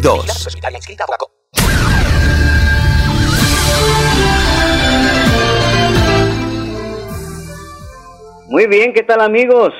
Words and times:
2022. 0.00 0.58
Muy 8.48 8.66
bien, 8.66 8.92
¿qué 8.92 9.02
tal 9.02 9.20
amigos? 9.20 9.72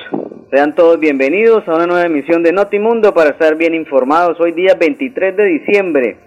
Sean 0.51 0.73
todos 0.75 0.99
bienvenidos 0.99 1.67
a 1.67 1.75
una 1.75 1.87
nueva 1.87 2.05
emisión 2.05 2.43
de 2.43 2.53
Notimundo 2.53 3.13
para 3.13 3.31
estar 3.31 3.55
bien 3.55 3.73
informados. 3.73 4.39
Hoy 4.39 4.53
día 4.53 4.75
23 4.79 5.35
de 5.35 5.45
diciembre. 5.45 6.17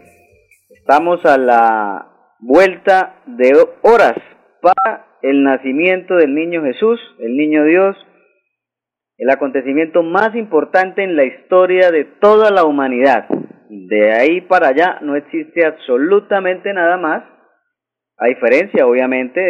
Estamos 0.69 1.25
a 1.25 1.39
la 1.39 2.09
vuelta 2.41 3.23
de 3.27 3.53
horas 3.83 4.17
para 4.61 5.07
el 5.23 5.43
nacimiento 5.43 6.17
del 6.17 6.35
niño 6.35 6.63
Jesús, 6.63 7.01
el 7.21 7.37
niño 7.37 7.65
Dios, 7.65 7.97
el 9.17 9.31
acontecimiento 9.31 10.03
más 10.03 10.35
importante 10.35 11.03
en 11.03 11.17
la 11.17 11.25
historia 11.25 11.91
de 11.91 12.05
toda 12.05 12.51
la 12.51 12.65
humanidad. 12.65 13.27
De 13.71 14.13
ahí 14.13 14.41
para 14.43 14.69
allá 14.69 14.99
no 15.03 15.15
existe 15.15 15.67
absolutamente 15.67 16.73
nada 16.73 16.97
más, 16.97 17.23
a 18.17 18.27
diferencia 18.27 18.87
obviamente 18.87 19.41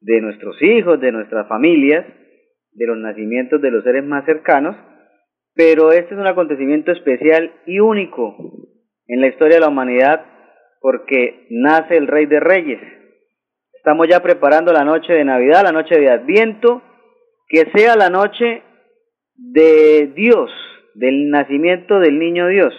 de, 0.00 0.20
nuestros 0.20 0.60
hijos, 0.62 1.00
de 1.00 1.10
nuestras 1.10 1.48
familias, 1.48 2.06
de 2.72 2.86
los 2.86 2.96
nacimientos 2.96 3.60
de 3.60 3.72
los 3.72 3.82
seres 3.82 4.04
más 4.04 4.24
cercanos, 4.24 4.76
pero 5.54 5.90
este 5.90 6.14
es 6.14 6.20
un 6.20 6.26
acontecimiento 6.26 6.92
especial 6.92 7.52
y 7.66 7.80
único 7.80 8.36
en 9.06 9.20
la 9.20 9.26
historia 9.26 9.56
de 9.56 9.60
la 9.62 9.68
humanidad 9.68 10.24
porque 10.80 11.46
nace 11.50 11.96
el 11.96 12.06
Rey 12.06 12.26
de 12.26 12.38
Reyes. 12.38 12.80
Estamos 13.72 14.06
ya 14.08 14.22
preparando 14.22 14.72
la 14.72 14.84
noche 14.84 15.12
de 15.12 15.24
Navidad, 15.24 15.62
la 15.64 15.72
noche 15.72 15.98
de 15.98 16.08
Adviento, 16.08 16.82
que 17.48 17.64
sea 17.74 17.96
la 17.96 18.10
noche 18.10 18.62
de 19.34 20.12
Dios, 20.14 20.50
del 20.94 21.30
nacimiento 21.30 21.98
del 21.98 22.18
niño 22.18 22.46
Dios. 22.46 22.72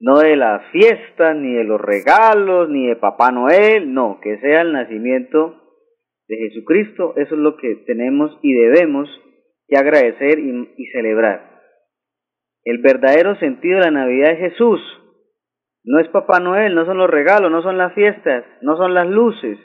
No 0.00 0.18
de 0.18 0.34
las 0.34 0.64
fiestas, 0.72 1.36
ni 1.36 1.54
de 1.54 1.64
los 1.64 1.78
regalos, 1.78 2.70
ni 2.70 2.88
de 2.88 2.96
Papá 2.96 3.30
Noel, 3.30 3.92
no, 3.92 4.18
que 4.22 4.38
sea 4.38 4.62
el 4.62 4.72
nacimiento 4.72 5.60
de 6.26 6.36
Jesucristo, 6.36 7.12
eso 7.16 7.34
es 7.34 7.40
lo 7.40 7.56
que 7.56 7.74
tenemos 7.86 8.38
y 8.40 8.54
debemos 8.54 9.08
que 9.68 9.76
agradecer 9.76 10.38
y, 10.38 10.86
celebrar. 10.92 11.60
El 12.64 12.78
verdadero 12.78 13.36
sentido 13.36 13.78
de 13.78 13.84
la 13.86 13.90
Navidad 13.90 14.32
es 14.32 14.52
Jesús, 14.52 14.80
no 15.84 15.98
es 15.98 16.08
Papá 16.08 16.40
Noel, 16.40 16.74
no 16.74 16.86
son 16.86 16.98
los 16.98 17.10
regalos, 17.10 17.50
no 17.50 17.62
son 17.62 17.76
las 17.76 17.92
fiestas, 17.94 18.44
no 18.62 18.76
son 18.76 18.94
las 18.94 19.06
luces. 19.06 19.58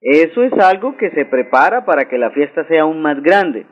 Eso 0.00 0.42
es 0.42 0.52
algo 0.54 0.96
que 0.98 1.10
se 1.10 1.24
prepara 1.24 1.86
para 1.86 2.08
que 2.08 2.18
la 2.18 2.30
fiesta 2.32 2.66
sea 2.68 2.82
aún 2.82 3.00
más 3.00 3.22
grande. 3.22 3.66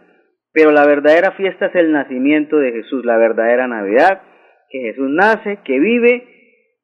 Pero 0.53 0.71
la 0.71 0.87
verdadera 0.87 1.33
fiesta 1.33 1.67
es 1.67 1.75
el 1.75 1.93
nacimiento 1.93 2.57
de 2.59 2.73
Jesús, 2.73 3.05
la 3.05 3.17
verdadera 3.17 3.67
Navidad, 3.67 4.23
que 4.73 4.81
Jesús 4.81 5.11
nace, 5.11 5.59
que 5.65 5.79
vive 5.79 6.25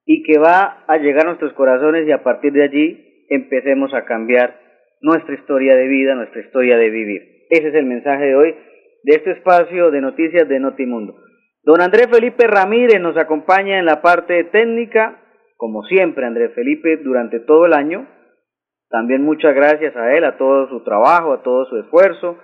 y 0.05 0.23
que 0.23 0.39
va 0.39 0.85
a 0.87 0.99
llegar 0.99 1.25
a 1.25 1.29
nuestros 1.29 1.55
corazones 1.55 2.07
y 2.07 2.13
a 2.13 2.23
partir 2.23 2.53
de 2.53 2.63
allí 2.63 3.25
empecemos 3.31 3.95
a 3.95 4.05
cambiar 4.05 4.61
nuestra 5.01 5.35
historia 5.35 5.75
de 5.75 5.89
vida, 5.89 6.15
nuestra 6.15 6.43
historia 6.43 6.77
de 6.77 6.91
vivir. 6.91 7.23
Ese 7.51 7.69
es 7.69 7.75
el 7.75 7.87
mensaje 7.87 8.27
de 8.27 8.37
hoy 8.37 8.55
de 9.05 9.15
este 9.15 9.31
espacio 9.33 9.91
de 9.91 10.03
noticias 10.03 10.49
de 10.49 10.61
Notimundo. 10.61 11.17
Don 11.63 11.81
Andrés 11.81 12.09
Felipe 12.11 12.47
Ramírez 12.47 13.01
nos 13.01 13.17
acompaña 13.17 13.79
en 13.79 13.87
la 13.87 14.03
parte 14.03 14.45
técnica, 14.45 15.23
como 15.57 15.83
siempre 15.85 16.27
Andrés 16.27 16.53
Felipe 16.55 16.99
durante 16.99 17.41
todo 17.41 17.67
el 17.67 17.73
año. 17.73 18.07
También 18.91 19.23
muchas 19.23 19.55
gracias 19.55 19.97
a 19.97 20.15
él, 20.15 20.25
a 20.25 20.37
todo 20.37 20.69
su 20.69 20.83
trabajo, 20.85 21.33
a 21.33 21.43
todo 21.43 21.65
su 21.67 21.79
esfuerzo, 21.79 22.39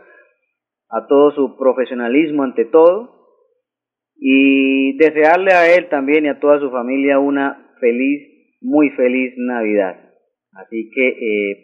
a 0.90 1.06
todo 1.06 1.32
su 1.32 1.56
profesionalismo 1.56 2.44
ante 2.44 2.64
todo. 2.66 3.23
Y 4.26 4.96
desearle 4.96 5.52
a 5.52 5.74
él 5.74 5.90
también 5.90 6.24
y 6.24 6.28
a 6.28 6.40
toda 6.40 6.58
su 6.58 6.70
familia 6.70 7.18
una 7.18 7.76
feliz, 7.78 8.56
muy 8.62 8.88
feliz 8.88 9.34
Navidad. 9.36 9.96
Así 10.54 10.88
que 10.94 11.08
eh, 11.08 11.56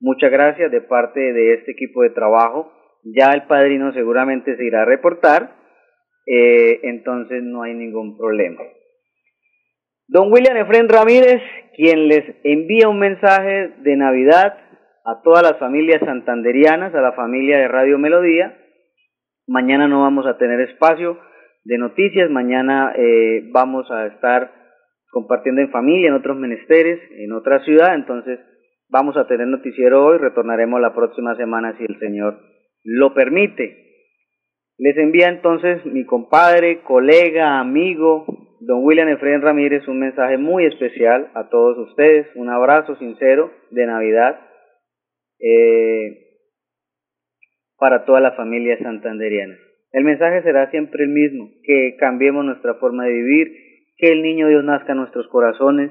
muchas 0.00 0.32
gracias 0.32 0.72
de 0.72 0.80
parte 0.80 1.20
de 1.20 1.54
este 1.54 1.70
equipo 1.70 2.02
de 2.02 2.10
trabajo. 2.10 2.72
Ya 3.04 3.30
el 3.30 3.46
padrino 3.46 3.92
seguramente 3.92 4.56
se 4.56 4.64
irá 4.64 4.82
a 4.82 4.84
reportar, 4.84 5.54
eh, 6.26 6.80
entonces 6.82 7.44
no 7.44 7.62
hay 7.62 7.74
ningún 7.74 8.18
problema. 8.18 8.64
Don 10.08 10.32
William 10.32 10.56
Efren 10.56 10.88
Ramírez, 10.88 11.40
quien 11.76 12.08
les 12.08 12.24
envía 12.42 12.88
un 12.88 12.98
mensaje 12.98 13.74
de 13.78 13.96
Navidad 13.96 14.58
a 15.04 15.22
todas 15.22 15.44
las 15.44 15.56
familias 15.60 16.00
santanderianas, 16.04 16.92
a 16.96 17.00
la 17.00 17.12
familia 17.12 17.58
de 17.58 17.68
Radio 17.68 17.96
Melodía. 17.96 18.58
Mañana 19.46 19.86
no 19.86 20.02
vamos 20.02 20.26
a 20.26 20.36
tener 20.36 20.60
espacio 20.62 21.16
de 21.66 21.78
noticias, 21.78 22.30
mañana 22.30 22.92
eh, 22.96 23.42
vamos 23.50 23.90
a 23.90 24.06
estar 24.06 24.52
compartiendo 25.10 25.60
en 25.60 25.70
familia, 25.70 26.08
en 26.08 26.14
otros 26.14 26.36
menesteres, 26.36 27.00
en 27.10 27.32
otra 27.32 27.58
ciudad, 27.64 27.96
entonces 27.96 28.38
vamos 28.88 29.16
a 29.16 29.26
tener 29.26 29.48
noticiero 29.48 30.06
hoy, 30.06 30.18
retornaremos 30.18 30.80
la 30.80 30.94
próxima 30.94 31.34
semana 31.34 31.76
si 31.76 31.84
el 31.84 31.98
Señor 31.98 32.38
lo 32.84 33.14
permite. 33.14 33.84
Les 34.78 34.96
envía 34.96 35.28
entonces 35.28 35.84
mi 35.86 36.04
compadre, 36.04 36.82
colega, 36.82 37.58
amigo, 37.58 38.26
don 38.60 38.84
William 38.84 39.08
Efraín 39.08 39.42
Ramírez, 39.42 39.88
un 39.88 39.98
mensaje 39.98 40.38
muy 40.38 40.66
especial 40.66 41.32
a 41.34 41.48
todos 41.48 41.78
ustedes, 41.88 42.28
un 42.36 42.48
abrazo 42.48 42.94
sincero 42.96 43.50
de 43.70 43.86
Navidad 43.86 44.38
eh, 45.40 46.28
para 47.76 48.04
toda 48.04 48.20
la 48.20 48.32
familia 48.32 48.78
santanderiana. 48.78 49.56
El 49.96 50.04
mensaje 50.04 50.42
será 50.42 50.70
siempre 50.70 51.04
el 51.04 51.08
mismo, 51.08 51.48
que 51.62 51.96
cambiemos 51.98 52.44
nuestra 52.44 52.74
forma 52.74 53.04
de 53.04 53.14
vivir, 53.14 53.50
que 53.96 54.12
el 54.12 54.20
niño 54.20 54.46
Dios 54.46 54.62
nazca 54.62 54.92
en 54.92 54.98
nuestros 54.98 55.26
corazones, 55.28 55.90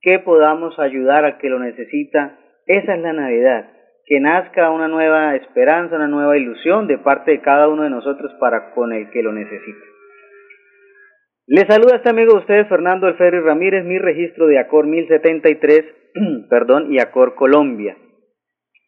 que 0.00 0.18
podamos 0.18 0.76
ayudar 0.80 1.24
al 1.24 1.38
que 1.38 1.48
lo 1.48 1.60
necesita. 1.60 2.36
Esa 2.66 2.96
es 2.96 3.00
la 3.00 3.12
Navidad, 3.12 3.70
que 4.06 4.18
nazca 4.18 4.72
una 4.72 4.88
nueva 4.88 5.36
esperanza, 5.36 5.94
una 5.94 6.08
nueva 6.08 6.36
ilusión 6.36 6.88
de 6.88 6.98
parte 6.98 7.30
de 7.30 7.40
cada 7.40 7.68
uno 7.68 7.84
de 7.84 7.90
nosotros 7.90 8.32
para 8.40 8.72
con 8.72 8.92
el 8.92 9.08
que 9.10 9.22
lo 9.22 9.32
necesita. 9.32 9.86
Les 11.46 11.68
saluda 11.68 11.98
este 11.98 12.10
amigo 12.10 12.32
de 12.32 12.40
ustedes, 12.40 12.68
Fernando 12.68 13.06
Alférez 13.06 13.44
Ramírez, 13.44 13.84
mi 13.84 14.00
registro 14.00 14.48
de 14.48 14.58
Acor 14.58 14.88
1073, 14.88 15.84
perdón, 16.50 16.92
y 16.92 16.98
Acor 16.98 17.36
Colombia. 17.36 17.96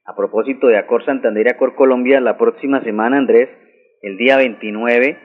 A 0.06 0.16
propósito 0.16 0.66
de 0.66 0.76
Acor 0.76 1.04
Santander 1.04 1.46
y 1.46 1.50
Acor 1.50 1.76
Colombia, 1.76 2.20
la 2.20 2.36
próxima 2.36 2.82
semana, 2.82 3.16
Andrés, 3.16 3.48
el 4.02 4.16
día 4.16 4.36
29, 4.36 5.18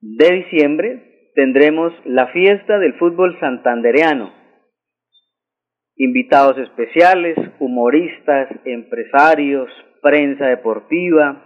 de 0.00 0.30
diciembre 0.34 1.30
tendremos 1.34 1.92
la 2.04 2.28
fiesta 2.28 2.78
del 2.78 2.94
fútbol 2.94 3.38
santandereano. 3.40 4.32
Invitados 5.96 6.58
especiales, 6.58 7.36
humoristas, 7.58 8.48
empresarios, 8.64 9.68
prensa 10.02 10.46
deportiva, 10.46 11.44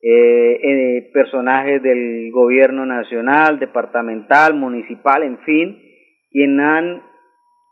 eh, 0.00 0.58
eh, 0.62 1.10
personajes 1.12 1.82
del 1.82 2.30
gobierno 2.32 2.84
nacional, 2.86 3.58
departamental, 3.58 4.54
municipal, 4.54 5.22
en 5.22 5.38
fin, 5.40 5.80
quien 6.30 6.58
han 6.60 7.02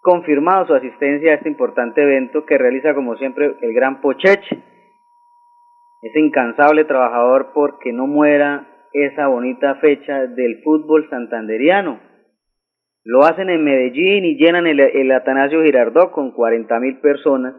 confirmado 0.03 0.67
su 0.67 0.75
asistencia 0.75 1.33
a 1.33 1.35
este 1.37 1.49
importante 1.49 2.03
evento 2.03 2.47
que 2.47 2.59
realiza 2.59 2.95
como 2.95 3.17
siempre 3.17 3.55
el 3.61 3.73
gran 3.73 4.01
Pocheche, 4.01 4.63
ese 6.03 6.21
incansable 6.21 6.85
trabajador 6.85 7.53
porque 7.55 7.93
no 7.93 8.07
muera 8.07 8.67
esa 8.93 9.29
bonita 9.29 9.77
fecha 9.77 10.27
del 10.27 10.63
fútbol 10.63 11.09
santanderiano. 11.11 12.01
Lo 13.05 13.25
hacen 13.25 13.49
en 13.51 13.65
Medellín 13.65 14.25
y 14.25 14.37
llenan 14.37 14.67
el, 14.67 14.81
el 14.81 15.13
Atanasio 15.13 15.63
Girardot 15.63 16.11
con 16.13 16.33
40 16.33 16.81
mil 16.81 16.99
personas 17.01 17.55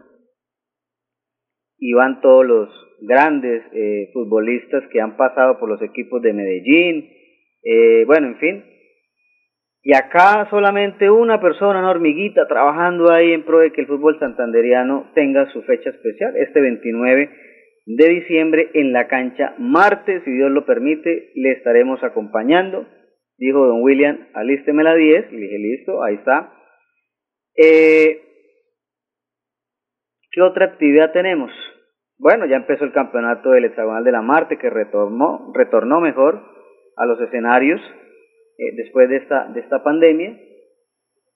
y 1.78 1.92
van 1.94 2.20
todos 2.20 2.46
los 2.46 2.68
grandes 3.00 3.62
eh, 3.72 4.10
futbolistas 4.12 4.84
que 4.92 5.00
han 5.00 5.16
pasado 5.16 5.58
por 5.58 5.68
los 5.68 5.82
equipos 5.82 6.22
de 6.22 6.32
Medellín, 6.32 7.10
eh, 7.64 8.04
bueno, 8.06 8.28
en 8.28 8.36
fin. 8.36 8.64
Y 9.82 9.94
acá 9.94 10.46
solamente 10.48 11.10
una 11.10 11.40
persona, 11.40 11.80
una 11.80 11.90
hormiguita, 11.90 12.46
trabajando 12.46 13.10
ahí 13.10 13.32
en 13.32 13.44
pro 13.44 13.58
de 13.58 13.72
que 13.72 13.80
el 13.80 13.88
fútbol 13.88 14.16
santanderiano 14.20 15.10
tenga 15.14 15.50
su 15.50 15.62
fecha 15.62 15.90
especial, 15.90 16.36
este 16.36 16.60
29 16.60 17.30
de 17.84 18.08
diciembre 18.08 18.70
en 18.74 18.92
la 18.92 19.08
cancha 19.08 19.54
martes, 19.58 20.22
si 20.24 20.30
Dios 20.32 20.50
lo 20.50 20.64
permite, 20.64 21.32
le 21.34 21.52
estaremos 21.52 22.02
acompañando. 22.02 22.86
Dijo 23.38 23.66
don 23.66 23.82
William, 23.82 24.28
alísteme 24.34 24.84
la 24.84 24.94
10, 24.94 25.32
le 25.32 25.38
dije, 25.38 25.58
listo, 25.58 26.02
ahí 26.02 26.14
está. 26.14 26.52
Eh, 27.56 28.20
¿Qué 30.30 30.40
otra 30.40 30.66
actividad 30.66 31.12
tenemos? 31.12 31.50
Bueno, 32.18 32.46
ya 32.46 32.56
empezó 32.56 32.84
el 32.84 32.92
campeonato 32.92 33.50
del 33.50 33.64
hexagonal 33.64 34.04
de 34.04 34.12
la 34.12 34.22
Marte 34.22 34.58
que 34.58 34.70
retornó, 34.70 35.52
retornó 35.54 36.00
mejor 36.00 36.40
a 36.96 37.04
los 37.04 37.20
escenarios 37.20 37.80
eh, 38.58 38.76
después 38.76 39.08
de 39.08 39.16
esta, 39.16 39.48
de 39.52 39.60
esta 39.60 39.82
pandemia. 39.82 40.38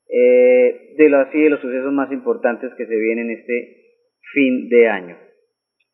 Eh, 0.09 0.95
de 0.97 1.09
lo 1.09 1.19
así 1.19 1.43
de 1.43 1.51
los 1.51 1.61
sucesos 1.61 1.93
más 1.93 2.13
importantes 2.13 2.73
que 2.77 2.87
se 2.87 2.97
vienen 2.97 3.31
este 3.31 3.87
fin 4.33 4.69
de 4.69 4.89
año. 4.89 5.19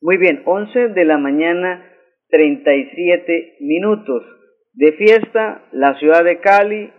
Muy 0.02 0.16
bien, 0.16 0.42
11 0.44 0.88
de 0.88 1.04
la 1.04 1.16
mañana, 1.16 1.88
37 2.28 3.58
minutos 3.60 4.24
de 4.74 4.92
fiesta, 4.94 5.62
la 5.70 5.96
ciudad 6.00 6.24
de 6.24 6.40
Cali, 6.40 6.90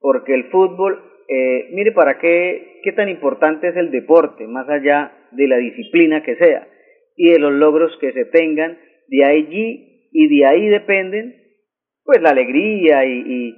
porque 0.00 0.32
el 0.32 0.44
fútbol, 0.44 0.98
eh, 1.28 1.68
mire 1.72 1.92
para 1.92 2.18
qué, 2.18 2.80
qué 2.82 2.92
tan 2.92 3.10
importante 3.10 3.68
es 3.68 3.76
el 3.76 3.90
deporte, 3.90 4.46
más 4.46 4.66
allá 4.70 5.12
de 5.32 5.46
la 5.46 5.58
disciplina 5.58 6.22
que 6.22 6.36
sea 6.36 6.66
y 7.16 7.32
de 7.32 7.38
los 7.38 7.52
logros 7.52 7.94
que 8.00 8.12
se 8.12 8.24
tengan, 8.24 8.78
de 9.08 9.24
allí 9.26 10.08
y 10.10 10.38
de 10.38 10.46
ahí 10.46 10.68
dependen 10.68 11.36
pues 12.02 12.22
la 12.22 12.30
alegría 12.30 13.04
y, 13.04 13.24
y, 13.26 13.56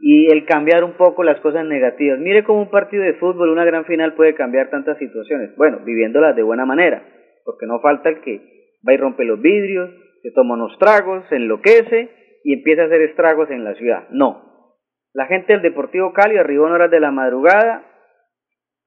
y 0.00 0.30
el 0.30 0.44
cambiar 0.44 0.84
un 0.84 0.92
poco 0.92 1.24
las 1.24 1.40
cosas 1.40 1.66
negativas. 1.66 2.20
Mire 2.20 2.44
cómo 2.44 2.62
un 2.62 2.70
partido 2.70 3.02
de 3.02 3.14
fútbol, 3.14 3.50
una 3.50 3.64
gran 3.64 3.84
final 3.84 4.14
puede 4.14 4.34
cambiar 4.34 4.70
tantas 4.70 4.96
situaciones. 4.98 5.56
Bueno, 5.56 5.80
viviéndolas 5.84 6.36
de 6.36 6.44
buena 6.44 6.64
manera, 6.64 7.02
porque 7.48 7.64
no 7.64 7.80
falta 7.80 8.10
el 8.10 8.20
que 8.20 8.42
va 8.86 8.92
y 8.92 8.98
rompe 8.98 9.24
los 9.24 9.40
vidrios, 9.40 9.88
se 10.20 10.32
toma 10.32 10.52
unos 10.52 10.78
tragos, 10.78 11.24
se 11.30 11.36
enloquece 11.36 12.10
y 12.44 12.52
empieza 12.52 12.82
a 12.82 12.84
hacer 12.84 13.00
estragos 13.00 13.50
en 13.50 13.64
la 13.64 13.74
ciudad. 13.74 14.06
No. 14.10 14.76
La 15.14 15.24
gente 15.24 15.54
del 15.54 15.62
Deportivo 15.62 16.12
Cali 16.12 16.36
arribó 16.36 16.66
en 16.66 16.74
horas 16.74 16.90
de 16.90 17.00
la 17.00 17.10
madrugada, 17.10 17.86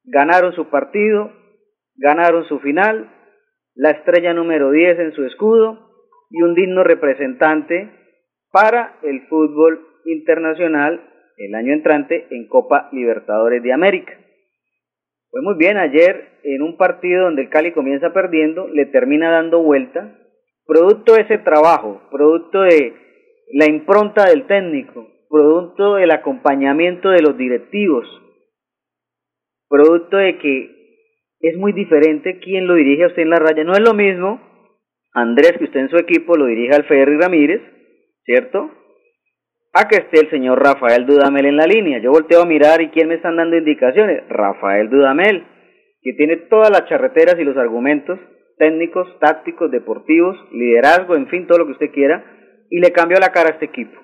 ganaron 0.04 0.54
su 0.54 0.70
partido, 0.70 1.32
ganaron 1.96 2.46
su 2.46 2.60
final, 2.60 3.10
la 3.74 3.90
estrella 3.90 4.32
número 4.36 4.70
10 4.70 5.00
en 5.00 5.14
su 5.14 5.26
escudo 5.26 5.90
y 6.30 6.44
un 6.44 6.54
digno 6.54 6.84
representante 6.84 7.90
para 8.52 9.00
el 9.02 9.22
fútbol 9.28 9.88
internacional 10.06 11.02
el 11.38 11.56
año 11.56 11.74
entrante 11.74 12.28
en 12.30 12.48
Copa 12.48 12.90
Libertadores 12.92 13.64
de 13.64 13.74
América. 13.74 14.21
Fue 15.32 15.42
muy 15.42 15.56
bien 15.56 15.78
ayer 15.78 16.40
en 16.44 16.62
un 16.62 16.78
partido 16.78 17.24
donde 17.24 17.44
el 17.44 17.50
Cali 17.50 17.72
comienza 17.72 18.14
perdiendo, 18.14 18.68
le 18.68 18.86
termina 18.86 19.32
dando 19.32 19.64
vuelta, 19.64 20.18
producto 20.66 21.14
de 21.14 21.22
ese 21.22 21.38
trabajo, 21.38 22.02
producto 22.12 22.62
de 22.62 22.94
la 23.54 23.66
impronta 23.66 24.26
del 24.26 24.46
técnico, 24.46 25.08
producto 25.30 25.96
del 25.96 26.12
acompañamiento 26.12 27.10
de 27.10 27.22
los 27.22 27.38
directivos, 27.38 28.06
producto 29.70 30.18
de 30.18 30.38
que 30.38 30.82
es 31.40 31.58
muy 31.58 31.72
diferente 31.72 32.40
quien 32.40 32.68
lo 32.68 32.76
dirige 32.76 33.06
a 33.06 33.08
usted 33.08 33.24
en 33.24 33.30
la 33.30 33.40
raya. 33.40 33.64
No 33.64 33.74
es 33.74 33.82
lo 33.82 33.94
mismo 33.94 34.42
Andrés, 35.14 35.54
que 35.58 35.66
usted 35.66 35.82
en 35.82 35.90
su 35.90 35.98
equipo 35.98 36.38
lo 36.38 36.46
dirige 36.46 36.74
al 36.74 36.86
Ferry 36.86 37.18
Ramírez, 37.18 37.62
¿cierto? 38.24 38.72
A 39.74 39.88
que 39.88 39.98
esté 39.98 40.20
el 40.20 40.30
señor 40.30 40.62
Rafael 40.62 41.06
Dudamel 41.06 41.46
en 41.46 41.56
la 41.58 41.66
línea. 41.66 42.00
Yo 42.00 42.12
volteo 42.12 42.42
a 42.42 42.46
mirar 42.46 42.82
y 42.82 42.90
quién 42.90 43.08
me 43.08 43.16
están 43.16 43.38
dando 43.38 43.58
indicaciones. 43.58 44.24
Rafael 44.28 44.90
Dudamel, 44.90 45.46
que 46.02 46.14
tiene 46.14 46.38
todas 46.50 46.70
las 46.70 46.86
charreteras 46.88 47.36
y 47.40 47.44
los 47.44 47.58
argumentos 47.58 48.20
técnicos, 48.58 49.08
tácticos, 49.20 49.72
deportivos, 49.72 50.38
liderazgo, 50.52 51.16
en 51.16 51.28
fin, 51.28 51.48
todo 51.48 51.60
lo 51.60 51.66
que 51.66 51.72
usted 51.72 51.92
quiera, 51.92 52.24
y 52.70 52.80
le 52.80 52.92
cambió 52.92 53.18
la 53.20 53.32
cara 53.32 53.50
a 53.50 53.54
este 53.54 53.66
equipo 53.66 54.00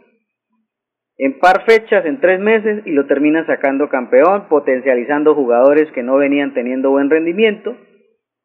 en 1.18 1.40
par 1.40 1.66
fechas, 1.66 2.06
en 2.06 2.20
tres 2.20 2.40
meses, 2.40 2.86
y 2.86 2.92
lo 2.92 3.08
termina 3.08 3.46
sacando 3.46 3.90
campeón, 3.90 4.48
potencializando 4.50 5.34
jugadores 5.34 5.92
que 5.94 6.04
no 6.04 6.18
venían 6.18 6.54
teniendo 6.54 6.92
buen 6.92 7.10
rendimiento. 7.10 7.76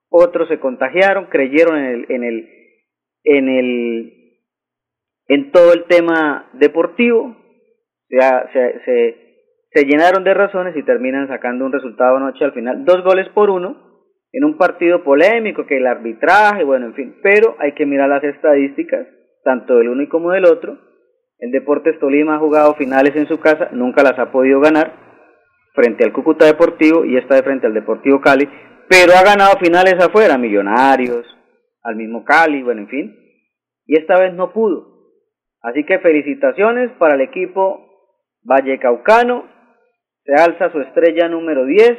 Otros 0.09 0.49
se 0.49 0.59
contagiaron, 0.59 1.27
creyeron 1.27 1.79
en 1.79 1.85
el, 1.85 2.07
en 2.09 2.25
el, 2.25 2.49
en 3.25 3.49
el, 3.49 4.13
en 5.33 5.51
todo 5.51 5.73
el 5.73 5.85
tema 5.85 6.51
deportivo, 6.53 7.35
se, 8.07 8.81
se, 8.85 9.17
se 9.71 9.85
llenaron 9.87 10.25
de 10.25 10.35
razones 10.35 10.77
y 10.77 10.83
terminan 10.83 11.27
sacando 11.27 11.65
un 11.65 11.73
resultado 11.73 12.17
anoche 12.17 12.45
al 12.45 12.53
final, 12.53 12.85
dos 12.85 13.03
goles 13.03 13.27
por 13.31 13.49
uno, 13.49 13.93
en 14.31 14.45
un 14.45 14.59
partido 14.59 15.03
polémico, 15.03 15.65
que 15.65 15.79
el 15.79 15.87
arbitraje, 15.87 16.65
bueno, 16.65 16.85
en 16.85 16.95
fin, 16.95 17.17
pero 17.23 17.57
hay 17.59 17.73
que 17.73 17.87
mirar 17.87 18.11
las 18.11 18.23
estadísticas, 18.23 19.07
tanto 19.43 19.77
del 19.77 19.89
uno 19.89 20.07
como 20.11 20.33
del 20.33 20.45
otro, 20.45 20.77
el 21.39 21.51
Deportes 21.51 21.99
Tolima 21.99 22.37
ha 22.37 22.39
jugado 22.39 22.75
finales 22.75 23.17
en 23.17 23.27
su 23.27 23.41
casa, 23.41 23.71
nunca 23.73 24.03
las 24.03 24.19
ha 24.19 24.31
podido 24.31 24.61
ganar 24.61 24.93
frente 25.75 26.05
al 26.05 26.13
Cúcuta 26.13 26.45
Deportivo 26.45 27.07
y 27.07 27.17
esta 27.17 27.37
de 27.37 27.43
frente 27.43 27.67
al 27.67 27.73
Deportivo 27.73 28.21
Cali, 28.21 28.47
pero 28.87 29.15
ha 29.15 29.25
ganado 29.25 29.59
finales 29.59 29.95
afuera, 29.95 30.37
Millonarios, 30.37 31.25
al 31.83 31.97
mismo 31.97 32.23
Cali, 32.23 32.63
bueno, 32.63 32.83
en 32.83 32.89
fin, 32.89 33.17
y 33.87 33.99
esta 33.99 34.21
vez 34.21 34.35
no 34.35 34.53
pudo. 34.53 34.92
Así 35.63 35.85
que 35.85 36.01
felicitaciones 36.01 36.91
para 36.99 37.15
el 37.15 37.21
equipo 37.21 37.89
Vallecaucano, 38.43 39.45
se 40.25 40.35
alza 40.35 40.71
su 40.71 40.81
estrella 40.81 41.29
número 41.29 41.65
10 41.65 41.99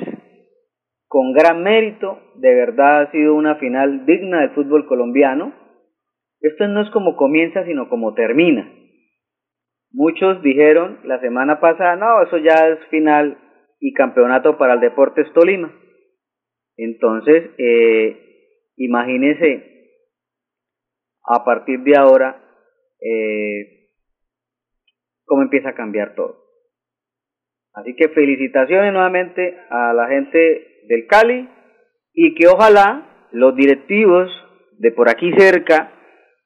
con 1.08 1.32
gran 1.32 1.62
mérito, 1.62 2.20
de 2.36 2.55
verdad 2.55 3.01
ha 3.01 3.12
sido 3.12 3.36
una 3.36 3.55
final 3.58 4.05
digna 4.05 4.41
del 4.41 4.50
fútbol 4.55 4.88
colombiano. 4.88 5.53
Esto 6.41 6.67
no 6.67 6.82
es 6.82 6.89
como 6.89 7.15
comienza, 7.15 7.63
sino 7.65 7.88
como 7.88 8.15
termina. 8.15 8.67
Muchos 9.91 10.41
dijeron 10.41 11.00
la 11.03 11.20
semana 11.20 11.60
pasada, 11.60 11.96
no, 11.98 12.24
eso 12.24 12.38
ya 12.38 12.67
es 12.67 12.79
final 12.88 13.38
y 13.79 13.93
campeonato 13.93 14.58
para 14.58 14.74
el 14.74 14.79
Deportes 14.79 15.32
Tolima. 15.34 15.72
Entonces, 16.77 17.51
eh, 17.60 18.17
imagínense, 18.77 20.00
a 21.25 21.46
partir 21.46 21.82
de 21.82 21.96
ahora, 21.96 22.42
eh, 23.03 23.89
cómo 25.25 25.41
empieza 25.41 25.69
a 25.69 25.75
cambiar 25.75 26.15
todo. 26.15 26.43
Así 27.74 27.95
que 27.95 28.10
felicitaciones 28.10 28.93
nuevamente 28.93 29.57
a 29.69 29.93
la 29.93 30.07
gente 30.07 30.83
del 30.88 31.07
Cali 31.07 31.50
y 32.13 32.36
que 32.36 32.48
ojalá 32.48 33.27
los 33.31 33.55
directivos 33.55 34.29
de 34.77 34.91
por 34.91 35.10
aquí 35.10 35.31
cerca, 35.38 35.91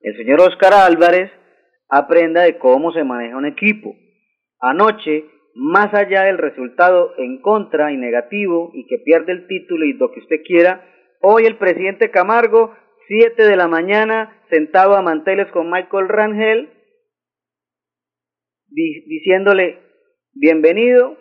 el 0.02 0.16
señor 0.16 0.40
Oscar 0.42 0.74
Álvarez, 0.74 1.30
aprenda 1.90 2.44
de 2.44 2.58
cómo 2.58 2.92
se 2.92 3.04
maneja 3.04 3.38
un 3.38 3.46
equipo. 3.46 3.96
Anoche, 4.60 5.26
más 5.56 5.94
allá 5.94 6.24
del 6.24 6.38
resultado 6.38 7.14
en 7.18 7.42
contra 7.42 7.92
y 7.92 7.98
negativo 7.98 8.72
y 8.74 8.86
que 8.88 9.00
pierde 9.00 9.34
el 9.34 9.48
título 9.48 9.86
y 9.86 9.94
lo 9.94 10.12
que 10.12 10.20
usted 10.20 10.38
quiera, 10.46 10.86
hoy 11.22 11.46
el 11.46 11.58
presidente 11.58 12.12
Camargo, 12.12 12.74
7 13.08 13.42
de 13.44 13.56
la 13.56 13.68
mañana, 13.68 14.42
sentado 14.50 14.96
a 14.96 15.02
manteles 15.02 15.50
con 15.52 15.70
Michael 15.72 16.10
Rangel, 16.10 16.70
diciéndole, 18.68 19.80
bienvenido, 20.34 21.18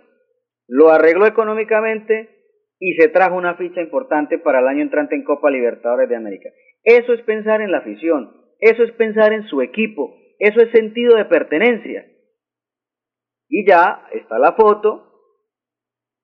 lo 0.67 0.91
arregló 0.91 1.27
económicamente 1.27 2.31
y 2.79 2.95
se 2.95 3.09
trajo 3.09 3.37
una 3.37 3.55
ficha 3.55 3.81
importante 3.81 4.39
para 4.39 4.61
el 4.61 4.69
año 4.69 4.83
entrante 4.83 5.15
en 5.15 5.25
Copa 5.25 5.51
Libertadores 5.51 6.09
de 6.09 6.17
América. 6.17 6.51
Eso 6.83 7.13
es 7.13 7.23
pensar 7.23 7.61
en 7.61 7.71
la 7.71 7.79
afición, 7.79 8.33
eso 8.61 8.83
es 8.83 8.93
pensar 8.93 9.33
en 9.33 9.47
su 9.49 9.63
equipo, 9.63 10.15
eso 10.39 10.61
es 10.61 10.71
sentido 10.73 11.17
de 11.17 11.25
pertenencia. 11.25 12.07
Y 13.49 13.67
ya 13.67 14.09
está 14.13 14.39
la 14.39 14.53
foto, 14.53 15.13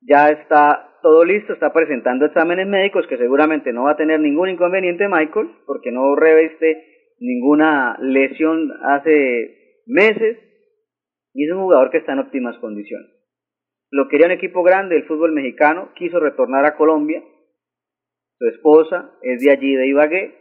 ya 0.01 0.29
está 0.29 0.92
todo 1.03 1.25
listo, 1.25 1.53
está 1.53 1.73
presentando 1.73 2.25
exámenes 2.25 2.67
médicos 2.67 3.07
que 3.07 3.19
seguramente 3.19 3.73
no 3.73 3.85
va 3.85 3.93
a 3.93 3.97
tener 3.97 4.21
ningún 4.21 4.49
inconveniente 4.49 5.09
Michael, 5.09 5.51
porque 5.67 5.93
no 5.93 6.15
reveste 6.17 7.15
ninguna 7.19 7.97
lesión 8.01 8.73
hace 8.85 9.83
meses 9.87 10.39
y 11.35 11.45
es 11.47 11.53
un 11.53 11.63
jugador 11.63 11.91
que 11.91 11.99
está 11.99 12.13
en 12.13 12.21
óptimas 12.21 12.57
condiciones. 12.59 13.11
Lo 13.91 14.09
quería 14.09 14.27
un 14.27 14.33
equipo 14.33 14.63
grande 14.63 14.95
del 14.95 15.05
fútbol 15.05 15.33
mexicano, 15.33 15.91
quiso 15.95 16.19
retornar 16.19 16.65
a 16.65 16.77
Colombia, 16.77 17.23
su 18.39 18.47
esposa 18.47 19.13
es 19.23 19.43
de 19.43 19.51
allí, 19.51 19.75
de 19.75 19.89
Ibagué, 19.89 20.35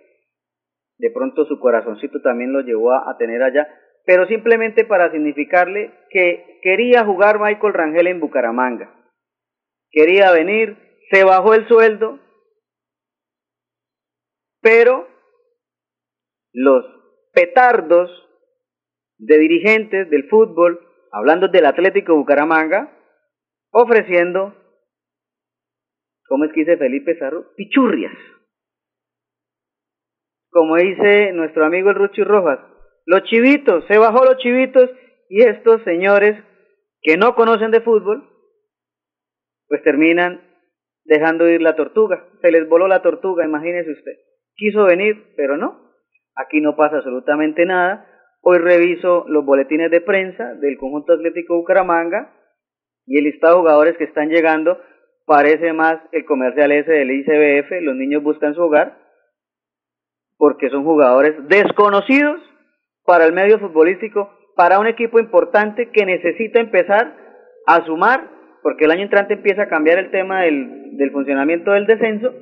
de 0.98 1.12
pronto 1.12 1.46
su 1.46 1.60
corazoncito 1.60 2.22
también 2.22 2.53
lo 2.53 2.62
llevó 2.62 2.91
a, 2.91 3.10
a 3.12 3.18
tener 3.18 3.44
allá, 3.44 3.68
pero 4.06 4.25
simplemente 4.27 4.86
para 4.86 5.12
significarle 5.12 5.91
que 6.10 6.60
quería 6.62 7.03
jugar 7.03 7.39
Michael 7.39 7.74
Rangel 7.74 8.08
en 8.08 8.20
Bucaramanga. 8.20 9.00
Quería 9.91 10.31
venir, 10.31 10.77
se 11.12 11.24
bajó 11.24 11.53
el 11.53 11.67
sueldo, 11.67 12.19
pero 14.62 15.07
los 16.53 16.86
petardos 17.33 18.10
de 19.17 19.38
dirigentes 19.38 20.10
del 20.10 20.29
fútbol, 20.29 20.79
hablando 21.12 21.48
del 21.48 21.65
Atlético 21.65 22.15
Bucaramanga, 22.15 22.98
ofreciendo, 23.71 24.55
¿cómo 26.27 26.45
es 26.45 26.53
que 26.53 26.62
dice 26.62 26.77
Felipe 26.77 27.17
Sarro? 27.19 27.53
Pichurrias. 27.55 28.13
Como 30.50 30.75
dice 30.75 31.31
nuestro 31.33 31.65
amigo 31.65 31.89
el 31.89 31.95
Ruchi 31.95 32.24
Rojas, 32.24 32.60
los 33.05 33.24
chivitos, 33.24 33.86
se 33.88 33.98
bajó 33.98 34.25
los 34.25 34.38
chivitos 34.38 34.89
y 35.29 35.43
estos 35.43 35.81
señores 35.83 36.43
que 37.01 37.17
no 37.17 37.36
conocen 37.36 37.71
de 37.71 37.81
fútbol, 37.81 38.31
pues 39.72 39.84
terminan 39.84 40.42
dejando 41.06 41.48
ir 41.48 41.62
la 41.62 41.78
tortuga. 41.78 42.28
Se 42.42 42.51
les 42.51 42.68
voló 42.68 42.90
la 42.90 43.01
tortuga, 43.01 43.46
imagínese 43.46 43.90
usted. 43.92 44.18
Quiso 44.54 44.84
venir, 44.84 45.32
pero 45.38 45.56
no. 45.56 45.94
Aquí 46.36 46.60
no 46.60 46.75
pasa 46.75 46.98
absolutamente 46.98 47.66
nada. 47.66 48.06
Hoy 48.42 48.58
reviso 48.58 49.24
los 49.30 49.46
boletines 49.46 49.90
de 49.90 50.01
prensa 50.01 50.56
del 50.56 50.78
conjunto 50.78 51.13
atlético 51.13 51.56
Bucaramanga 51.56 52.34
y 53.06 53.18
el 53.18 53.24
listado 53.24 53.56
de 53.56 53.60
jugadores 53.62 53.96
que 53.96 54.04
están 54.04 54.28
llegando 54.28 54.78
parece 55.25 55.72
más 55.72 56.01
el 56.12 56.25
comercial 56.25 56.74
ese 56.74 56.92
del 56.92 57.12
ICBF, 57.12 57.72
los 57.84 57.96
niños 57.96 58.24
buscan 58.24 58.54
su 58.54 58.63
hogar, 58.63 58.98
porque 60.36 60.70
son 60.70 60.84
jugadores 60.84 61.48
desconocidos 61.48 62.42
para 63.06 63.24
el 63.24 63.32
medio 63.32 63.58
futbolístico, 63.58 64.36
para 64.58 64.80
un 64.80 64.88
equipo 64.88 65.18
importante 65.18 65.92
que 65.92 66.06
necesita 66.06 66.60
empezar 66.60 67.16
a 67.68 67.86
sumar, 67.86 68.40
porque 68.62 68.86
el 68.86 68.91
año 68.91 69.03
entrante 69.03 69.34
empieza 69.34 69.63
a 69.63 69.70
cambiar 69.70 69.98
el 70.00 70.12
tema 70.12 70.41
del, 70.41 71.12
funcionamiento 71.12 71.72
del 71.72 71.88
descenso, 71.88 72.34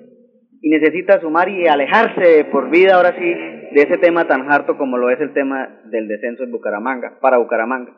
y 0.62 0.70
necesita 0.70 1.22
sumar 1.22 1.48
y 1.48 1.68
alejarse 1.68 2.46
por 2.52 2.70
vida, 2.70 2.96
ahora 2.96 3.16
sí, 3.18 3.26
de 3.26 3.82
ese 3.82 3.98
tema 3.98 4.28
tan 4.28 4.52
harto 4.52 4.78
como 4.78 4.98
lo 4.98 5.10
es 5.10 5.20
el 5.22 5.34
tema 5.34 5.82
del 5.86 6.08
descenso 6.08 6.44
en 6.44 6.52
Bucaramanga, 6.52 7.20
para 7.22 7.38
Bucaramanga. 7.38 7.96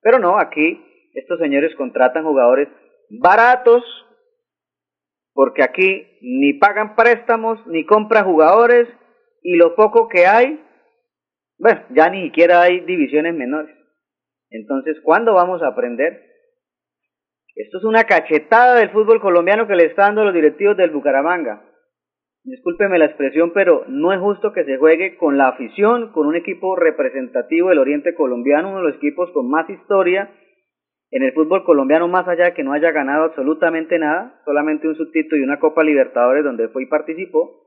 Pero 0.00 0.18
no, 0.18 0.38
aquí 0.38 0.82
estos 1.14 1.38
señores 1.38 1.74
contratan 1.76 2.24
jugadores 2.24 2.68
baratos, 3.10 3.82
porque 5.34 5.62
aquí 5.62 6.06
ni 6.22 6.54
pagan 6.54 6.96
préstamos, 6.96 7.58
ni 7.66 7.84
compran 7.84 8.24
jugadores, 8.24 8.88
y 9.42 9.56
lo 9.56 9.74
poco 9.74 10.08
que 10.08 10.26
hay, 10.26 10.64
bueno, 11.58 11.82
ya 11.90 12.08
ni 12.08 12.24
siquiera 12.24 12.62
hay 12.62 12.80
divisiones 12.80 13.34
menores. 13.34 13.76
Entonces, 14.50 14.96
¿cuándo 15.02 15.34
vamos 15.34 15.62
a 15.62 15.68
aprender? 15.68 16.31
Esto 17.54 17.78
es 17.78 17.84
una 17.84 18.04
cachetada 18.04 18.76
del 18.76 18.90
fútbol 18.90 19.20
colombiano 19.20 19.66
que 19.66 19.76
le 19.76 19.86
está 19.86 20.02
dando 20.02 20.24
los 20.24 20.34
directivos 20.34 20.76
del 20.76 20.90
Bucaramanga. 20.90 21.64
Discúlpeme 22.44 22.98
la 22.98 23.06
expresión, 23.06 23.52
pero 23.52 23.84
no 23.88 24.12
es 24.12 24.18
justo 24.20 24.52
que 24.52 24.64
se 24.64 24.78
juegue 24.78 25.16
con 25.16 25.38
la 25.38 25.48
afición, 25.48 26.12
con 26.12 26.26
un 26.26 26.34
equipo 26.34 26.74
representativo 26.76 27.68
del 27.68 27.78
Oriente 27.78 28.14
Colombiano, 28.14 28.70
uno 28.70 28.78
de 28.78 28.88
los 28.88 28.96
equipos 28.96 29.30
con 29.32 29.48
más 29.48 29.68
historia 29.70 30.30
en 31.12 31.22
el 31.22 31.32
fútbol 31.34 31.62
colombiano, 31.64 32.08
más 32.08 32.26
allá 32.26 32.46
de 32.46 32.54
que 32.54 32.64
no 32.64 32.72
haya 32.72 32.90
ganado 32.90 33.24
absolutamente 33.24 33.98
nada, 33.98 34.40
solamente 34.46 34.88
un 34.88 34.96
subtítulo 34.96 35.40
y 35.40 35.44
una 35.44 35.60
Copa 35.60 35.84
Libertadores 35.84 36.42
donde 36.42 36.68
fue 36.68 36.84
y 36.84 36.86
participó, 36.86 37.66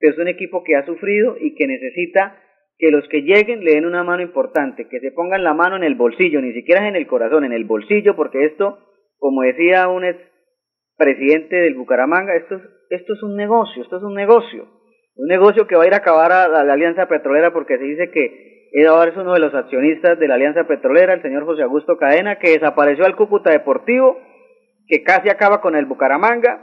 pero 0.00 0.12
es 0.12 0.18
un 0.18 0.26
equipo 0.26 0.64
que 0.64 0.74
ha 0.74 0.84
sufrido 0.84 1.36
y 1.40 1.54
que 1.54 1.68
necesita 1.68 2.36
que 2.76 2.90
los 2.90 3.06
que 3.08 3.22
lleguen 3.22 3.64
le 3.64 3.74
den 3.74 3.86
una 3.86 4.02
mano 4.02 4.22
importante, 4.22 4.88
que 4.88 4.98
se 4.98 5.12
pongan 5.12 5.44
la 5.44 5.54
mano 5.54 5.76
en 5.76 5.84
el 5.84 5.94
bolsillo, 5.94 6.40
ni 6.40 6.52
siquiera 6.52 6.88
en 6.88 6.96
el 6.96 7.06
corazón, 7.06 7.44
en 7.44 7.52
el 7.52 7.64
bolsillo, 7.64 8.16
porque 8.16 8.44
esto, 8.44 8.80
como 9.24 9.40
decía 9.40 9.88
un 9.88 10.04
ex 10.04 10.20
presidente 10.98 11.56
del 11.56 11.76
Bucaramanga, 11.76 12.34
esto 12.34 12.56
es, 12.90 13.22
un 13.22 13.36
negocio, 13.36 13.82
esto 13.82 13.96
es 13.96 14.02
un 14.02 14.12
negocio, 14.12 14.68
un 15.16 15.28
negocio 15.28 15.66
que 15.66 15.76
va 15.76 15.84
a 15.84 15.86
ir 15.86 15.94
a 15.94 16.02
acabar 16.04 16.30
a 16.30 16.46
la, 16.46 16.70
Alianza 16.70 17.08
Petrolera 17.08 17.50
porque 17.50 17.78
se 17.78 17.84
dice 17.84 18.10
que 18.10 18.84
ahora 18.86 19.12
es 19.12 19.16
uno 19.16 19.32
de 19.32 19.40
los 19.40 19.54
accionistas 19.54 20.18
de 20.18 20.28
la 20.28 20.34
Alianza 20.34 20.64
Petrolera, 20.64 21.14
el 21.14 21.22
señor 21.22 21.46
José 21.46 21.62
Augusto 21.62 21.96
Cadena, 21.96 22.38
que 22.38 22.50
desapareció 22.50 23.06
al 23.06 23.16
Cúcuta 23.16 23.48
Deportivo, 23.48 24.20
que 24.88 25.02
casi 25.02 25.30
acaba 25.30 25.62
con 25.62 25.74
el 25.74 25.86
Bucaramanga, 25.86 26.62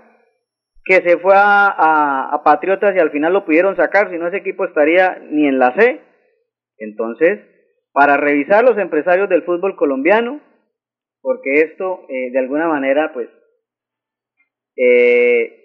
que 0.85 0.97
se 0.97 1.17
fue 1.17 1.33
a, 1.35 1.65
a, 1.65 2.29
a, 2.31 2.43
Patriotas 2.43 2.95
y 2.95 2.99
al 2.99 3.09
final 3.09 3.33
lo 3.33 3.43
pudieron 3.43 3.75
sacar, 3.75 4.11
si 4.11 4.19
no 4.19 4.27
ese 4.27 4.37
equipo 4.37 4.65
estaría 4.65 5.17
ni 5.31 5.47
en 5.47 5.57
la 5.57 5.73
C. 5.73 5.99
Entonces, 6.77 7.39
para 7.91 8.17
revisar 8.17 8.63
los 8.63 8.77
empresarios 8.77 9.29
del 9.29 9.41
fútbol 9.45 9.75
colombiano, 9.75 10.41
porque 11.21 11.61
esto 11.61 12.05
eh, 12.09 12.31
de 12.31 12.39
alguna 12.39 12.67
manera, 12.67 13.11
pues, 13.13 13.29
eh, 14.75 15.61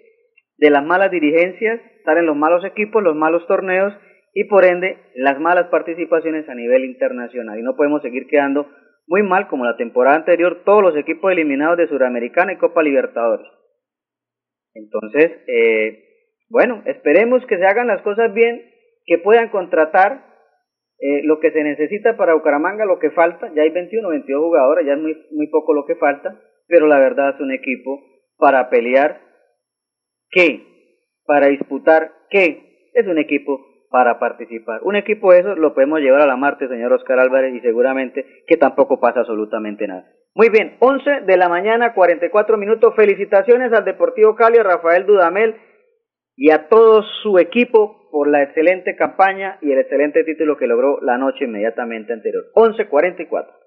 de 0.57 0.69
las 0.69 0.83
malas 0.85 1.11
dirigencias 1.11 1.81
salen 2.03 2.25
los 2.25 2.35
malos 2.35 2.63
equipos, 2.65 3.03
los 3.03 3.15
malos 3.15 3.45
torneos 3.47 3.93
y 4.33 4.45
por 4.45 4.65
ende 4.65 4.97
las 5.15 5.39
malas 5.39 5.67
participaciones 5.67 6.47
a 6.49 6.55
nivel 6.55 6.85
internacional. 6.85 7.59
Y 7.59 7.63
no 7.63 7.75
podemos 7.75 8.01
seguir 8.01 8.27
quedando 8.27 8.67
muy 9.07 9.23
mal 9.23 9.47
como 9.47 9.65
la 9.65 9.77
temporada 9.77 10.17
anterior, 10.17 10.63
todos 10.65 10.83
los 10.83 10.95
equipos 10.97 11.31
eliminados 11.31 11.77
de 11.77 11.87
Suramericana 11.87 12.53
y 12.53 12.57
Copa 12.57 12.83
Libertadores. 12.83 13.47
Entonces, 14.73 15.31
eh, 15.47 16.03
bueno, 16.49 16.83
esperemos 16.85 17.45
que 17.45 17.57
se 17.57 17.65
hagan 17.65 17.87
las 17.87 18.01
cosas 18.01 18.33
bien, 18.33 18.61
que 19.05 19.17
puedan 19.17 19.49
contratar 19.49 20.26
eh, 20.99 21.21
lo 21.23 21.39
que 21.39 21.51
se 21.51 21.63
necesita 21.63 22.17
para 22.17 22.33
Bucaramanga, 22.33 22.85
lo 22.85 22.99
que 22.99 23.11
falta, 23.11 23.51
ya 23.53 23.61
hay 23.61 23.69
21, 23.69 24.09
22 24.09 24.41
jugadores, 24.41 24.85
ya 24.85 24.93
es 24.93 24.99
muy, 24.99 25.15
muy 25.31 25.47
poco 25.47 25.73
lo 25.73 25.85
que 25.85 25.95
falta, 25.95 26.41
pero 26.67 26.87
la 26.87 26.99
verdad 26.99 27.35
es 27.35 27.41
un 27.41 27.51
equipo 27.51 28.01
para 28.37 28.69
pelear, 28.69 29.21
¿qué? 30.29 30.63
Para 31.25 31.47
disputar, 31.47 32.11
¿qué? 32.29 32.89
Es 32.93 33.05
un 33.07 33.17
equipo 33.17 33.59
para 33.89 34.19
participar. 34.19 34.81
Un 34.83 34.95
equipo 34.95 35.31
de 35.31 35.39
esos 35.39 35.57
lo 35.57 35.73
podemos 35.73 35.99
llevar 35.99 36.21
a 36.21 36.27
la 36.27 36.35
Marte, 36.35 36.67
señor 36.67 36.93
Oscar 36.93 37.19
Álvarez, 37.19 37.53
y 37.53 37.61
seguramente 37.61 38.25
que 38.47 38.57
tampoco 38.57 38.99
pasa 38.99 39.21
absolutamente 39.21 39.87
nada. 39.87 40.05
Muy 40.33 40.49
bien, 40.49 40.77
11 40.79 41.21
de 41.21 41.37
la 41.37 41.49
mañana, 41.49 41.93
44 41.93 42.57
minutos. 42.57 42.93
Felicitaciones 42.95 43.73
al 43.73 43.85
Deportivo 43.85 44.35
Cali, 44.35 44.57
a 44.57 44.63
Rafael 44.63 45.05
Dudamel 45.05 45.55
y 46.35 46.51
a 46.51 46.67
todo 46.67 47.03
su 47.23 47.39
equipo 47.39 47.96
por 48.11 48.27
la 48.27 48.43
excelente 48.43 48.95
campaña 48.95 49.57
y 49.61 49.71
el 49.71 49.79
excelente 49.79 50.23
título 50.23 50.57
que 50.57 50.67
logró 50.67 50.99
la 51.01 51.17
noche 51.17 51.45
inmediatamente 51.45 52.13
anterior. 52.13 52.45
11.44. 52.53 53.66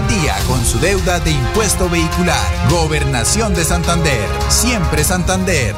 al 0.00 0.08
día 0.08 0.36
con 0.46 0.64
su 0.64 0.78
deuda 0.78 1.20
de 1.20 1.30
impuesto 1.30 1.88
vehicular. 1.88 2.46
Gobernación 2.68 3.54
de 3.54 3.64
Santander. 3.64 4.28
Siempre 4.48 5.04
Santander. 5.04 5.74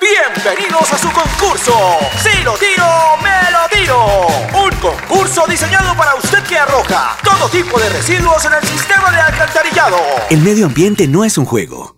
Bienvenidos 0.00 0.92
a 0.92 0.98
su 0.98 1.10
concurso. 1.10 1.74
Si 2.22 2.42
lo 2.42 2.54
tiro, 2.54 2.86
me 3.22 3.50
lo 3.50 3.68
tiro. 3.70 4.26
Un 4.64 4.70
concurso 4.76 5.44
diseñado 5.48 5.96
para 5.96 6.14
usted 6.14 6.42
que 6.44 6.56
arroja 6.56 7.16
todo 7.22 7.48
tipo 7.48 7.78
de 7.78 7.88
residuos 7.90 8.44
en 8.44 8.52
el 8.54 8.62
sistema 8.66 9.10
de 9.10 9.20
alcantarillado. 9.20 9.98
El 10.30 10.40
medio 10.40 10.66
ambiente 10.66 11.06
no 11.08 11.24
es 11.24 11.36
un 11.36 11.44
juego. 11.44 11.97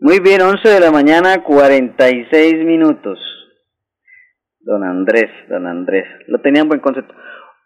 Muy 0.00 0.20
bien, 0.20 0.40
11 0.40 0.68
de 0.68 0.78
la 0.78 0.92
mañana, 0.92 1.42
46 1.42 2.64
minutos. 2.64 3.18
Don 4.60 4.84
Andrés, 4.84 5.28
don 5.48 5.66
Andrés. 5.66 6.06
Lo 6.28 6.40
tenía 6.40 6.62
en 6.62 6.68
buen 6.68 6.78
concepto. 6.78 7.12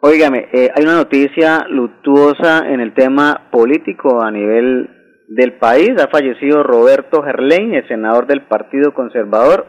Óigame, 0.00 0.48
eh, 0.50 0.70
hay 0.74 0.82
una 0.82 0.96
noticia 0.96 1.66
luctuosa 1.68 2.66
en 2.72 2.80
el 2.80 2.94
tema 2.94 3.50
político 3.52 4.22
a 4.22 4.30
nivel 4.30 4.88
del 5.28 5.58
país. 5.58 5.90
Ha 6.02 6.08
fallecido 6.08 6.62
Roberto 6.62 7.22
Gerlain, 7.22 7.74
el 7.74 7.86
senador 7.86 8.26
del 8.26 8.46
Partido 8.46 8.94
Conservador, 8.94 9.66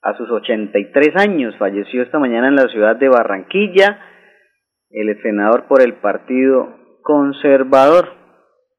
a 0.00 0.16
sus 0.16 0.30
83 0.30 1.14
años. 1.16 1.54
Falleció 1.58 2.04
esta 2.04 2.18
mañana 2.18 2.48
en 2.48 2.56
la 2.56 2.68
ciudad 2.68 2.96
de 2.96 3.10
Barranquilla, 3.10 4.00
el 4.88 5.20
senador 5.20 5.66
por 5.68 5.82
el 5.82 5.96
Partido 5.96 6.74
Conservador. 7.02 8.14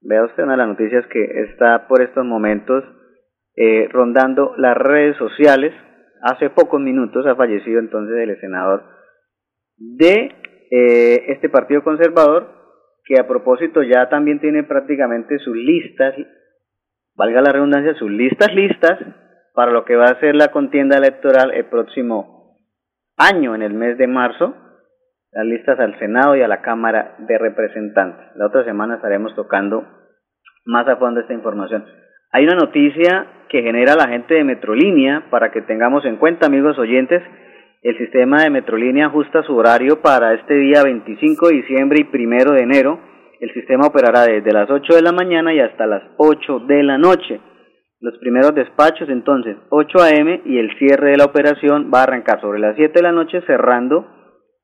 Vea 0.02 0.26
usted 0.26 0.42
una 0.42 0.54
de 0.54 0.58
las 0.58 0.68
noticias 0.70 1.06
que 1.12 1.24
está 1.44 1.88
por 1.88 2.02
estos 2.02 2.26
momentos 2.26 2.84
eh, 3.56 3.88
rondando 3.92 4.54
las 4.58 4.76
redes 4.78 5.18
sociales. 5.18 5.74
Hace 6.22 6.50
pocos 6.50 6.82
minutos 6.82 7.26
ha 7.28 7.36
fallecido 7.36 7.80
entonces 7.80 8.18
el 8.18 8.40
senador 8.40 8.84
de 9.78 10.32
eh, 10.72 11.26
este 11.28 11.50
Partido 11.50 11.84
Conservador, 11.84 12.50
que 13.06 13.20
a 13.20 13.28
propósito 13.28 13.84
ya 13.84 14.10
también 14.10 14.40
tiene 14.40 14.64
prácticamente 14.64 15.38
sus 15.40 15.56
listas, 15.56 16.16
valga 17.16 17.42
la 17.42 17.52
redundancia, 17.52 17.94
sus 17.96 18.10
listas 18.10 18.54
listas 18.56 18.98
para 19.54 19.72
lo 19.72 19.86
que 19.86 19.96
va 19.96 20.06
a 20.06 20.20
ser 20.20 20.36
la 20.36 20.48
contienda 20.48 20.98
electoral 20.98 21.52
el 21.54 21.66
próximo 21.66 22.58
año, 23.18 23.54
en 23.56 23.62
el 23.62 23.74
mes 23.74 23.98
de 23.98 24.08
marzo, 24.08 24.56
las 25.32 25.46
listas 25.46 25.80
al 25.80 25.98
Senado 26.00 26.36
y 26.36 26.42
a 26.42 26.48
la 26.48 26.62
Cámara 26.62 27.16
de 27.20 27.38
Representantes. 27.38 28.36
La 28.36 28.48
otra 28.48 28.64
semana 28.64 28.96
estaremos 28.96 29.36
tocando 29.36 29.86
más 30.66 30.88
a 30.88 30.96
fondo 30.98 31.20
esta 31.20 31.34
información. 31.34 31.86
Hay 32.36 32.46
una 32.46 32.56
noticia 32.56 33.28
que 33.48 33.62
genera 33.62 33.94
la 33.94 34.08
gente 34.08 34.34
de 34.34 34.44
Metrolínea 34.44 35.26
para 35.30 35.52
que 35.52 35.62
tengamos 35.62 36.04
en 36.04 36.18
cuenta, 36.18 36.48
amigos 36.48 36.80
oyentes, 36.80 37.22
el 37.84 37.96
sistema 38.00 38.42
de 38.42 38.50
Metrolínea 38.50 39.06
ajusta 39.06 39.44
su 39.44 39.56
horario 39.56 40.02
para 40.02 40.34
este 40.34 40.56
día 40.56 40.82
25 40.84 41.50
de 41.50 41.56
diciembre 41.58 42.00
y 42.02 42.06
primero 42.06 42.54
de 42.54 42.64
enero. 42.64 43.00
El 43.40 43.54
sistema 43.54 43.86
operará 43.86 44.24
desde 44.24 44.52
las 44.52 44.68
8 44.68 44.96
de 44.96 45.04
la 45.04 45.12
mañana 45.12 45.54
y 45.54 45.60
hasta 45.60 45.86
las 45.86 46.02
8 46.18 46.62
de 46.62 46.82
la 46.82 46.98
noche. 46.98 47.40
Los 48.00 48.18
primeros 48.18 48.56
despachos 48.56 49.10
entonces 49.10 49.56
8 49.70 50.00
a.m. 50.02 50.42
y 50.44 50.58
el 50.58 50.76
cierre 50.80 51.12
de 51.12 51.18
la 51.18 51.26
operación 51.26 51.92
va 51.94 52.00
a 52.00 52.04
arrancar 52.04 52.42
sobre 52.42 52.58
las 52.58 52.76
7 52.76 52.94
de 52.96 53.04
la 53.04 53.12
noche 53.12 53.42
cerrando 53.46 54.08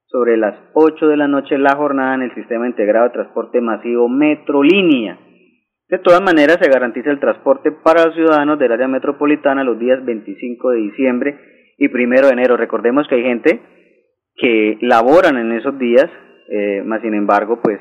sobre 0.08 0.38
las 0.38 0.56
8 0.74 1.08
de 1.08 1.18
la 1.18 1.28
noche 1.28 1.56
la 1.60 1.76
jornada 1.76 2.16
en 2.16 2.24
el 2.24 2.34
sistema 2.34 2.68
integrado 2.68 3.10
de 3.10 3.14
transporte 3.14 3.62
masivo 3.62 4.10
Metrolínea. 4.10 5.29
De 5.90 5.98
todas 5.98 6.22
maneras, 6.22 6.60
se 6.62 6.70
garantiza 6.70 7.10
el 7.10 7.20
transporte 7.20 7.72
para 7.72 8.06
los 8.06 8.16
ciudadanos 8.16 8.60
del 8.60 8.72
área 8.72 8.88
metropolitana 8.88 9.64
los 9.64 9.80
días 9.80 10.06
25 10.06 10.70
de 10.70 10.78
diciembre 10.78 11.40
y 11.78 11.88
1 11.88 12.28
de 12.28 12.34
enero. 12.34 12.58
Recordemos 12.58 13.08
que 13.08 13.16
hay 13.16 13.24
gente 13.24 13.60
que 14.36 14.78
laboran 14.82 15.38
en 15.38 15.52
esos 15.54 15.78
días, 15.80 16.08
eh, 16.50 16.84
más 16.86 17.02
sin 17.02 17.16
embargo, 17.16 17.60
pues 17.64 17.80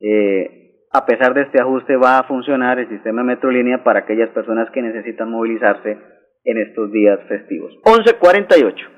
eh, 0.00 0.84
a 0.92 1.06
pesar 1.06 1.32
de 1.32 1.42
este 1.42 1.60
ajuste 1.60 1.96
va 1.96 2.18
a 2.18 2.24
funcionar 2.24 2.78
el 2.78 2.88
sistema 2.90 3.22
de 3.22 3.28
Metrolínea 3.28 3.82
para 3.82 4.00
aquellas 4.00 4.28
personas 4.30 4.70
que 4.70 4.82
necesitan 4.82 5.30
movilizarse 5.30 5.96
en 6.44 6.58
estos 6.58 6.92
días 6.92 7.18
festivos. 7.28 7.72
11.48. 7.84 8.97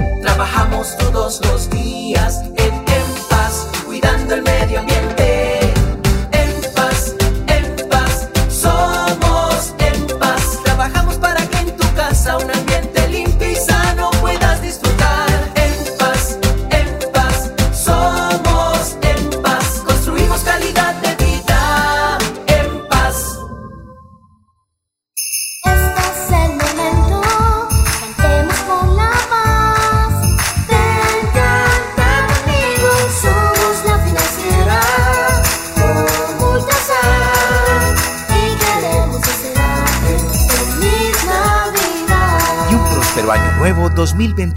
Trabajamos 0.21 0.95
todos 0.97 1.41
los 1.45 1.69
días 1.69 2.41
en, 2.55 2.73
en 2.73 3.27
paz, 3.29 3.67
cuidando 3.85 4.35
el 4.35 4.43
medio 4.43 4.79
ambiente. 4.79 5.20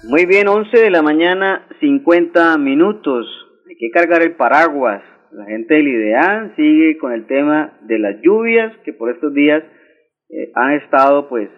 Muy 0.03 0.25
bien, 0.25 0.47
11 0.47 0.77
de 0.77 0.91
la 0.91 1.01
mañana, 1.01 1.67
50 1.79 2.57
minutos. 2.57 3.25
Hay 3.67 3.75
que 3.77 3.89
cargar 3.89 4.21
el 4.21 4.35
paraguas. 4.35 5.01
La 5.31 5.45
gente 5.45 5.73
del 5.73 5.87
IDEAN 5.87 6.55
sigue 6.55 6.97
con 6.99 7.13
el 7.13 7.25
tema 7.25 7.79
de 7.81 7.97
las 7.97 8.21
lluvias 8.21 8.77
que 8.85 8.93
por 8.93 9.09
estos 9.09 9.33
días 9.33 9.63
eh, 10.29 10.51
han 10.53 10.73
estado, 10.73 11.27
pues, 11.29 11.49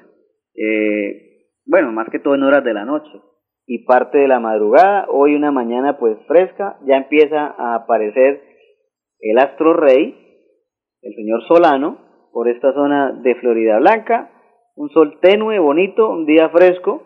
eh, 0.56 1.50
bueno, 1.66 1.92
más 1.92 2.08
que 2.10 2.20
todo 2.20 2.36
en 2.36 2.44
horas 2.44 2.64
de 2.64 2.74
la 2.74 2.86
noche. 2.86 3.12
y 3.68 3.84
parte 3.86 4.20
de 4.20 4.28
la 4.28 4.40
madrugada. 4.40 5.08
Hoy 5.10 5.34
una 5.34 5.52
mañana 5.52 5.98
pues 5.98 6.18
fresca, 6.28 6.78
ya 6.86 6.98
empieza 6.98 7.48
a 7.58 7.74
aparecer 7.74 8.44
el 9.20 9.40
astro 9.40 9.74
rey, 9.74 10.16
el 11.02 11.16
señor 11.16 11.42
Solano, 11.48 12.05
por 12.36 12.50
esta 12.50 12.74
zona 12.74 13.14
de 13.24 13.34
Florida 13.36 13.80
Blanca. 13.80 14.30
Un 14.76 14.90
sol 14.90 15.20
tenue, 15.22 15.58
bonito, 15.58 16.10
un 16.10 16.26
día 16.26 16.50
fresco, 16.50 17.02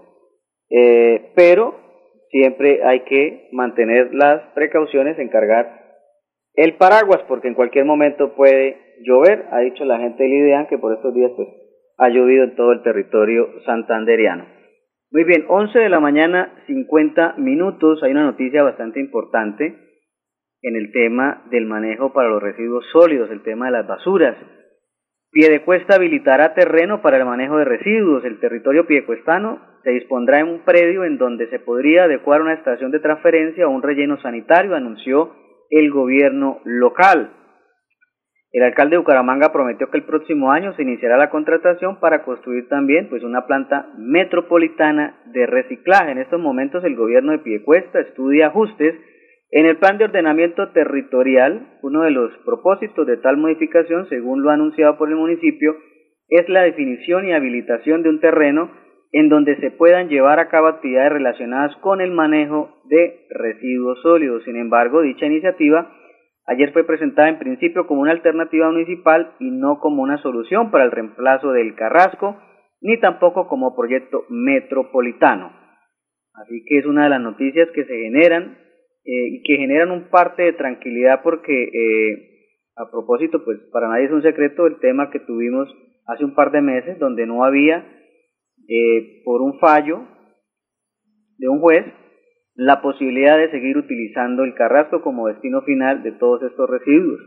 eh, 0.71 1.33
pero 1.35 1.75
siempre 2.31 2.83
hay 2.83 3.01
que 3.01 3.47
mantener 3.51 4.11
las 4.11 4.41
precauciones 4.55 5.19
en 5.19 5.29
cargar 5.29 5.67
el 6.55 6.73
paraguas 6.77 7.21
porque 7.27 7.47
en 7.47 7.53
cualquier 7.53 7.85
momento 7.85 8.33
puede 8.33 8.95
llover. 9.03 9.45
Ha 9.51 9.59
dicho 9.59 9.85
la 9.85 9.99
gente 9.99 10.23
de 10.23 10.29
Lidean 10.29 10.65
que 10.65 10.79
por 10.79 10.95
estos 10.95 11.13
días 11.13 11.31
pues 11.35 11.47
ha 11.99 12.09
llovido 12.09 12.45
en 12.45 12.55
todo 12.55 12.71
el 12.71 12.81
territorio 12.81 13.49
santanderiano. 13.67 14.47
Muy 15.11 15.25
bien, 15.25 15.45
11 15.47 15.77
de 15.77 15.89
la 15.89 15.99
mañana, 15.99 16.55
50 16.65 17.35
minutos. 17.37 18.01
Hay 18.01 18.13
una 18.13 18.25
noticia 18.25 18.63
bastante 18.63 18.99
importante 18.99 19.75
en 20.63 20.75
el 20.75 20.91
tema 20.91 21.45
del 21.51 21.67
manejo 21.67 22.13
para 22.13 22.29
los 22.29 22.41
residuos 22.41 22.83
sólidos, 22.91 23.29
el 23.29 23.43
tema 23.43 23.67
de 23.67 23.73
las 23.73 23.85
basuras. 23.85 24.35
Piedecuesta 25.31 25.95
habilitará 25.95 26.55
terreno 26.55 27.01
para 27.01 27.17
el 27.17 27.25
manejo 27.25 27.57
de 27.57 27.65
residuos. 27.65 28.25
El 28.25 28.39
territorio 28.39 28.87
piedecuestano 28.87 29.59
se 29.83 29.91
dispondrá 29.91 30.39
en 30.39 30.47
un 30.47 30.59
predio 30.65 31.03
en 31.03 31.19
donde 31.19 31.47
se 31.49 31.59
podría 31.59 32.05
adecuar 32.05 32.41
una 32.41 32.53
estación 32.53 32.89
de 32.89 32.99
transferencia 32.99 33.67
o 33.67 33.69
un 33.69 33.83
relleno 33.83 34.19
sanitario, 34.21 34.75
anunció 34.75 35.35
el 35.69 35.91
gobierno 35.91 36.61
local. 36.63 37.31
El 38.51 38.63
alcalde 38.63 38.95
de 38.95 38.97
Bucaramanga 38.97 39.51
prometió 39.53 39.91
que 39.91 39.97
el 39.99 40.05
próximo 40.05 40.51
año 40.51 40.73
se 40.73 40.81
iniciará 40.81 41.17
la 41.17 41.29
contratación 41.29 41.99
para 41.99 42.23
construir 42.23 42.67
también 42.67 43.07
pues 43.07 43.21
una 43.23 43.45
planta 43.45 43.89
metropolitana 43.97 45.21
de 45.27 45.45
reciclaje. 45.45 46.11
En 46.11 46.17
estos 46.17 46.41
momentos 46.41 46.83
el 46.83 46.95
gobierno 46.95 47.33
de 47.33 47.39
Piecuesta 47.39 47.99
estudia 47.99 48.47
ajustes 48.47 48.95
en 49.51 49.65
el 49.65 49.77
plan 49.77 49.97
de 49.97 50.05
ordenamiento 50.05 50.69
territorial. 50.71 51.79
Uno 51.81 52.03
de 52.03 52.11
los 52.11 52.31
propósitos 52.45 53.05
de 53.07 53.17
tal 53.17 53.37
modificación, 53.37 54.07
según 54.09 54.43
lo 54.43 54.51
anunciado 54.51 54.97
por 54.97 55.09
el 55.09 55.15
municipio, 55.15 55.75
es 56.27 56.47
la 56.49 56.61
definición 56.61 57.25
y 57.25 57.33
habilitación 57.33 58.03
de 58.03 58.09
un 58.09 58.19
terreno 58.19 58.71
en 59.11 59.29
donde 59.29 59.55
se 59.57 59.71
puedan 59.71 60.07
llevar 60.07 60.39
a 60.39 60.49
cabo 60.49 60.67
actividades 60.67 61.13
relacionadas 61.13 61.75
con 61.77 61.99
el 61.99 62.11
manejo 62.11 62.81
de 62.85 63.25
residuos 63.31 63.99
sólidos. 64.03 64.43
Sin 64.43 64.55
embargo, 64.55 65.01
dicha 65.01 65.25
iniciativa 65.25 65.91
ayer 66.45 66.71
fue 66.73 66.83
presentada 66.83 67.29
en 67.29 67.39
principio 67.39 67.87
como 67.87 68.01
una 68.01 68.11
alternativa 68.11 68.69
municipal 68.71 69.33
y 69.39 69.49
no 69.49 69.79
como 69.79 70.03
una 70.03 70.17
solución 70.17 70.69
para 70.69 70.83
el 70.83 70.91
reemplazo 70.91 71.51
del 71.51 71.75
Carrasco, 71.75 72.37
ni 72.81 72.99
tampoco 72.99 73.47
como 73.47 73.75
proyecto 73.75 74.25
metropolitano. 74.29 75.51
Así 76.35 76.63
que 76.65 76.79
es 76.79 76.85
una 76.85 77.03
de 77.03 77.09
las 77.09 77.21
noticias 77.21 77.69
que 77.73 77.85
se 77.85 77.93
generan 77.93 78.57
eh, 79.05 79.27
y 79.31 79.43
que 79.43 79.57
generan 79.57 79.91
un 79.91 80.09
parte 80.09 80.43
de 80.43 80.53
tranquilidad 80.53 81.21
porque, 81.23 81.63
eh, 81.63 82.29
a 82.75 82.89
propósito, 82.89 83.43
pues 83.43 83.59
para 83.71 83.87
nadie 83.87 84.05
es 84.05 84.11
un 84.11 84.21
secreto 84.21 84.67
el 84.67 84.79
tema 84.79 85.09
que 85.11 85.19
tuvimos 85.19 85.69
hace 86.05 86.25
un 86.25 86.33
par 86.33 86.51
de 86.51 86.61
meses 86.61 86.97
donde 86.99 87.25
no 87.25 87.43
había 87.43 87.85
eh, 88.67 89.21
por 89.23 89.41
un 89.41 89.59
fallo 89.59 90.01
de 91.37 91.47
un 91.47 91.59
juez 91.59 91.85
la 92.55 92.81
posibilidad 92.81 93.37
de 93.37 93.51
seguir 93.51 93.77
utilizando 93.77 94.43
el 94.43 94.53
carrasco 94.53 95.01
como 95.01 95.27
destino 95.27 95.61
final 95.61 96.03
de 96.03 96.11
todos 96.11 96.43
estos 96.43 96.69
residuos. 96.69 97.21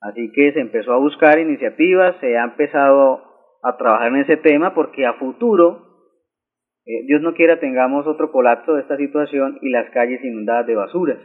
Así 0.00 0.32
que 0.32 0.52
se 0.52 0.60
empezó 0.60 0.92
a 0.92 0.98
buscar 0.98 1.38
iniciativas, 1.38 2.16
se 2.20 2.38
ha 2.38 2.44
empezado 2.44 3.22
a 3.62 3.76
trabajar 3.76 4.08
en 4.08 4.22
ese 4.22 4.36
tema 4.38 4.74
porque 4.74 5.04
a 5.04 5.14
futuro, 5.14 5.85
eh, 6.86 7.04
Dios 7.06 7.20
no 7.20 7.34
quiera, 7.34 7.60
tengamos 7.60 8.06
otro 8.06 8.32
colapso 8.32 8.74
de 8.74 8.82
esta 8.82 8.96
situación 8.96 9.58
y 9.60 9.70
las 9.70 9.90
calles 9.90 10.24
inundadas 10.24 10.66
de 10.66 10.76
basuras. 10.76 11.18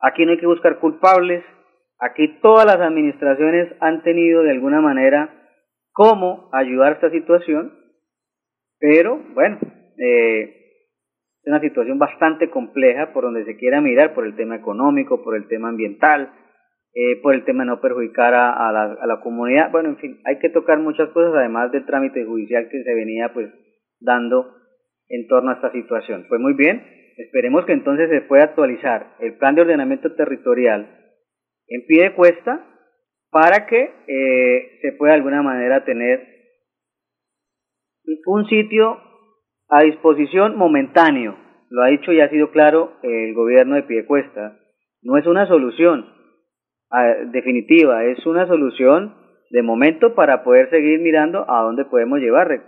Aquí 0.00 0.24
no 0.24 0.32
hay 0.32 0.38
que 0.38 0.46
buscar 0.46 0.78
culpables, 0.78 1.44
aquí 1.98 2.40
todas 2.40 2.66
las 2.66 2.80
administraciones 2.80 3.72
han 3.80 4.02
tenido 4.02 4.42
de 4.42 4.50
alguna 4.50 4.80
manera 4.80 5.30
cómo 5.92 6.48
ayudar 6.52 6.92
a 6.92 6.94
esta 6.96 7.10
situación 7.10 7.84
pero 8.86 9.18
bueno, 9.32 9.58
eh, 9.96 10.42
es 11.42 11.46
una 11.46 11.60
situación 11.60 11.98
bastante 11.98 12.50
compleja 12.50 13.14
por 13.14 13.24
donde 13.24 13.46
se 13.46 13.56
quiera 13.56 13.80
mirar, 13.80 14.12
por 14.12 14.26
el 14.26 14.36
tema 14.36 14.56
económico, 14.56 15.22
por 15.22 15.36
el 15.36 15.48
tema 15.48 15.70
ambiental, 15.70 16.30
eh, 16.92 17.20
por 17.22 17.34
el 17.34 17.44
tema 17.44 17.64
de 17.64 17.70
no 17.70 17.80
perjudicar 17.80 18.34
a, 18.34 18.70
la, 18.72 18.92
a 19.00 19.06
la 19.06 19.20
comunidad. 19.20 19.70
Bueno, 19.70 19.88
en 19.88 19.96
fin, 19.96 20.20
hay 20.26 20.38
que 20.38 20.50
tocar 20.50 20.80
muchas 20.80 21.08
cosas, 21.10 21.32
además 21.34 21.72
del 21.72 21.86
trámite 21.86 22.26
judicial 22.26 22.68
que 22.70 22.82
se 22.82 22.94
venía 22.94 23.32
pues 23.32 23.50
dando 24.04 24.54
en 25.08 25.26
torno 25.26 25.50
a 25.50 25.54
esta 25.54 25.72
situación. 25.72 26.26
Pues 26.28 26.40
muy 26.40 26.54
bien, 26.54 26.84
esperemos 27.16 27.64
que 27.64 27.72
entonces 27.72 28.08
se 28.10 28.22
pueda 28.22 28.44
actualizar 28.44 29.16
el 29.20 29.36
plan 29.36 29.54
de 29.54 29.62
ordenamiento 29.62 30.14
territorial 30.14 30.88
en 31.68 31.86
pie 31.86 32.04
de 32.04 32.14
cuesta 32.14 32.64
para 33.30 33.66
que 33.66 33.90
eh, 34.06 34.78
se 34.80 34.92
pueda 34.92 35.12
de 35.12 35.18
alguna 35.18 35.42
manera 35.42 35.84
tener 35.84 36.34
un 38.26 38.46
sitio 38.46 38.98
a 39.68 39.82
disposición 39.82 40.56
momentáneo. 40.56 41.36
Lo 41.70 41.82
ha 41.82 41.88
dicho 41.88 42.12
y 42.12 42.20
ha 42.20 42.28
sido 42.28 42.50
claro 42.50 42.92
el 43.02 43.34
gobierno 43.34 43.74
de 43.74 43.82
Piedecuesta. 43.82 44.58
No 45.02 45.16
es 45.16 45.26
una 45.26 45.46
solución 45.46 46.06
definitiva, 47.32 48.04
es 48.04 48.24
una 48.24 48.46
solución 48.46 49.16
de 49.50 49.62
momento 49.62 50.14
para 50.14 50.44
poder 50.44 50.70
seguir 50.70 51.00
mirando 51.00 51.44
a 51.50 51.62
dónde 51.62 51.84
podemos 51.84 52.20
llevar. 52.20 52.62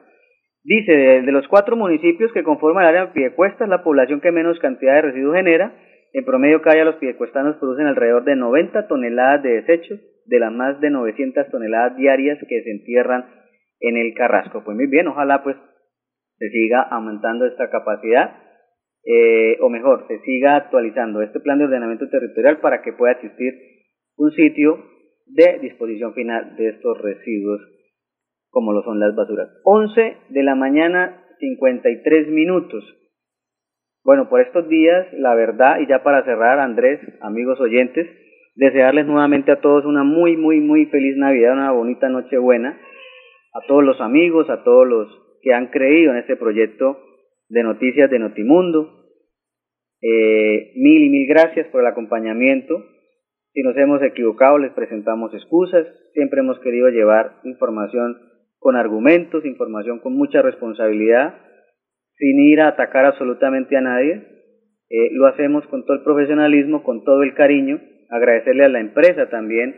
Dice, 0.67 0.93
de, 0.93 1.31
los 1.31 1.47
cuatro 1.47 1.77
municipios 1.77 2.33
que 2.33 2.43
conforman 2.43 2.83
el 2.83 2.89
área 2.89 3.07
de 3.07 3.13
Piedecuesta, 3.13 3.63
es 3.63 3.71
la 3.71 3.85
población 3.85 4.21
que 4.21 4.33
menos 4.33 4.59
cantidad 4.59 4.95
de 4.95 5.03
residuos 5.03 5.37
genera. 5.37 5.73
En 6.13 6.25
promedio, 6.25 6.61
cada 6.61 6.75
día 6.75 6.85
los 6.85 6.97
piedecuestanos 6.97 7.55
producen 7.59 7.87
alrededor 7.87 8.25
de 8.25 8.35
90 8.35 8.89
toneladas 8.89 9.45
de 9.45 9.63
desechos, 9.63 10.01
de 10.25 10.41
las 10.41 10.53
más 10.53 10.81
de 10.81 10.91
900 10.91 11.49
toneladas 11.53 11.97
diarias 11.97 12.39
que 12.49 12.63
se 12.65 12.71
entierran 12.73 13.27
en 13.79 13.97
el 13.97 14.13
Carrasco. 14.15 14.65
Pues 14.65 14.77
muy 14.77 14.89
bien, 14.89 15.07
ojalá 15.07 15.45
pues 15.45 15.57
se 16.39 16.51
siga 16.51 16.83
aumentando 16.83 17.47
esta 17.47 17.71
capacidad, 17.71 18.35
eh, 19.05 19.59
o 19.61 19.69
mejor, 19.69 20.09
se 20.09 20.19
siga 20.23 20.57
actualizando 20.57 21.23
este 21.23 21.39
plan 21.39 21.59
de 21.59 21.67
ordenamiento 21.67 22.09
territorial 22.09 22.59
para 22.59 22.83
que 22.83 22.93
pueda 22.93 23.13
existir 23.13 23.55
un 24.17 24.33
sitio 24.33 24.85
de 25.27 25.61
disposición 25.61 26.13
final 26.13 26.57
de 26.57 26.71
estos 26.71 27.01
residuos 27.01 27.76
como 28.57 28.73
lo 28.73 28.83
son 28.85 28.99
las 28.99 29.15
basuras. 29.15 29.51
11 29.65 30.17
de 30.31 30.43
la 30.43 30.55
mañana, 30.55 31.23
53 31.41 32.29
minutos. 32.29 32.83
Bueno, 34.03 34.31
por 34.31 34.41
estos 34.41 34.67
días, 34.67 35.09
la 35.13 35.35
verdad, 35.35 35.81
y 35.81 35.87
ya 35.87 36.03
para 36.03 36.25
cerrar, 36.25 36.59
Andrés, 36.59 36.99
amigos 37.21 37.61
oyentes, 37.61 38.09
desearles 38.55 39.05
nuevamente 39.05 39.53
a 39.53 39.61
todos 39.61 39.85
una 39.85 40.05
muy, 40.05 40.39
muy, 40.39 40.61
muy 40.61 40.87
feliz 40.87 41.19
Navidad, 41.19 41.53
una 41.53 41.73
bonita 41.73 42.09
Nochebuena 42.09 42.81
a 43.53 43.67
todos 43.67 43.85
los 43.85 44.01
amigos, 44.01 44.49
a 44.49 44.65
todos 44.65 44.89
los 44.89 45.07
que 45.43 45.53
han 45.53 45.67
creído 45.67 46.13
en 46.13 46.17
este 46.17 46.37
proyecto 46.37 46.99
de 47.51 47.63
noticias 47.63 48.11
de 48.11 48.21
Notimundo. 48.21 49.05
Eh, 50.01 50.73
mil 50.77 51.03
y 51.03 51.11
mil 51.11 51.29
gracias 51.29 51.67
por 51.67 51.83
el 51.83 51.89
acompañamiento. 51.89 52.83
Si 53.53 53.61
nos 53.61 53.77
hemos 53.77 54.03
equivocado, 54.03 54.57
les 54.57 54.73
presentamos 54.73 55.35
excusas. 55.35 55.87
Siempre 56.15 56.41
hemos 56.41 56.59
querido 56.61 56.89
llevar 56.89 57.41
información 57.45 58.26
con 58.67 58.75
argumentos, 58.75 59.45
información 59.45 60.01
con 60.01 60.15
mucha 60.15 60.43
responsabilidad, 60.43 61.37
sin 62.17 62.41
ir 62.41 62.61
a 62.61 62.67
atacar 62.67 63.05
absolutamente 63.05 63.77
a 63.77 63.81
nadie. 63.81 64.25
Eh, 64.91 65.11
lo 65.13 65.27
hacemos 65.29 65.65
con 65.69 65.85
todo 65.85 65.97
el 65.97 66.03
profesionalismo, 66.03 66.83
con 66.83 67.05
todo 67.05 67.23
el 67.23 67.35
cariño. 67.35 67.81
Agradecerle 68.11 68.65
a 68.65 68.69
la 68.69 68.81
empresa 68.81 69.31
también 69.31 69.73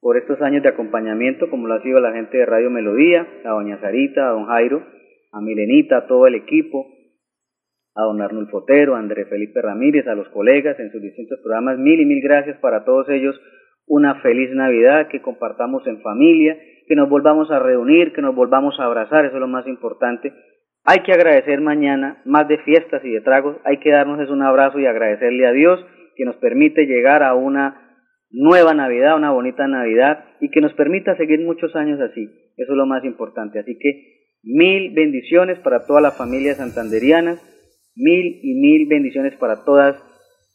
por 0.00 0.16
estos 0.16 0.42
años 0.42 0.64
de 0.64 0.70
acompañamiento, 0.70 1.50
como 1.50 1.68
lo 1.68 1.74
ha 1.74 1.82
sido 1.84 2.00
la 2.00 2.14
gente 2.14 2.36
de 2.36 2.46
Radio 2.46 2.68
Melodía, 2.68 3.28
a 3.44 3.50
doña 3.50 3.80
Sarita, 3.80 4.26
a 4.26 4.32
don 4.32 4.46
Jairo, 4.46 4.82
a 5.30 5.40
Milenita, 5.40 5.98
a 5.98 6.06
todo 6.08 6.26
el 6.26 6.34
equipo, 6.34 6.88
a 7.94 8.02
don 8.02 8.20
Arnulfo 8.20 8.58
Fotero, 8.62 8.96
a 8.96 8.98
André 8.98 9.26
Felipe 9.26 9.62
Ramírez, 9.62 10.08
a 10.08 10.16
los 10.16 10.28
colegas 10.30 10.80
en 10.80 10.90
sus 10.90 11.00
distintos 11.00 11.38
programas. 11.44 11.78
Mil 11.78 12.00
y 12.00 12.06
mil 12.06 12.20
gracias 12.20 12.58
para 12.58 12.84
todos 12.84 13.08
ellos. 13.08 13.40
Una 13.86 14.20
feliz 14.20 14.50
Navidad, 14.50 15.06
que 15.06 15.22
compartamos 15.22 15.86
en 15.86 16.00
familia, 16.00 16.58
que 16.86 16.96
nos 16.96 17.08
volvamos 17.08 17.50
a 17.50 17.58
reunir, 17.58 18.12
que 18.12 18.22
nos 18.22 18.34
volvamos 18.34 18.78
a 18.78 18.84
abrazar, 18.84 19.24
eso 19.24 19.34
es 19.34 19.40
lo 19.40 19.48
más 19.48 19.66
importante. 19.66 20.32
Hay 20.84 21.00
que 21.04 21.12
agradecer 21.12 21.60
mañana, 21.60 22.20
más 22.24 22.48
de 22.48 22.58
fiestas 22.58 23.04
y 23.04 23.10
de 23.10 23.20
tragos, 23.20 23.56
hay 23.64 23.78
que 23.78 23.90
darnos 23.90 24.28
un 24.30 24.42
abrazo 24.42 24.78
y 24.78 24.86
agradecerle 24.86 25.46
a 25.46 25.52
Dios 25.52 25.84
que 26.16 26.24
nos 26.24 26.36
permite 26.36 26.86
llegar 26.86 27.22
a 27.22 27.34
una 27.34 27.82
nueva 28.30 28.74
Navidad, 28.74 29.16
una 29.16 29.30
bonita 29.30 29.66
Navidad 29.68 30.24
y 30.40 30.50
que 30.50 30.60
nos 30.60 30.72
permita 30.74 31.16
seguir 31.16 31.40
muchos 31.40 31.76
años 31.76 32.00
así. 32.00 32.24
Eso 32.56 32.72
es 32.72 32.76
lo 32.76 32.86
más 32.86 33.04
importante. 33.04 33.58
Así 33.58 33.78
que 33.78 34.22
mil 34.42 34.92
bendiciones 34.94 35.58
para 35.60 35.86
todas 35.86 36.02
las 36.02 36.16
familias 36.16 36.56
santanderianas, 36.56 37.40
mil 37.94 38.40
y 38.42 38.54
mil 38.54 38.88
bendiciones 38.88 39.34
para 39.36 39.64
todas 39.64 39.96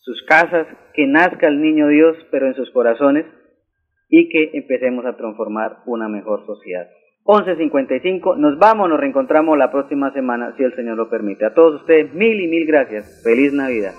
sus 0.01 0.23
casas, 0.23 0.67
que 0.93 1.05
nazca 1.05 1.47
el 1.47 1.61
niño 1.61 1.87
Dios, 1.87 2.17
pero 2.31 2.47
en 2.47 2.55
sus 2.55 2.71
corazones, 2.71 3.25
y 4.09 4.29
que 4.29 4.57
empecemos 4.57 5.05
a 5.05 5.15
transformar 5.17 5.79
una 5.85 6.07
mejor 6.07 6.45
sociedad. 6.45 6.87
11.55. 7.25 8.37
Nos 8.37 8.57
vamos, 8.57 8.89
nos 8.89 8.99
reencontramos 8.99 9.57
la 9.57 9.69
próxima 9.69 10.13
semana, 10.13 10.53
si 10.55 10.63
el 10.63 10.73
Señor 10.75 10.95
lo 10.95 11.09
permite. 11.09 11.45
A 11.45 11.53
todos 11.53 11.81
ustedes, 11.81 12.13
mil 12.13 12.39
y 12.39 12.47
mil 12.47 12.65
gracias. 12.65 13.21
Feliz 13.23 13.51
Navidad. 13.51 13.93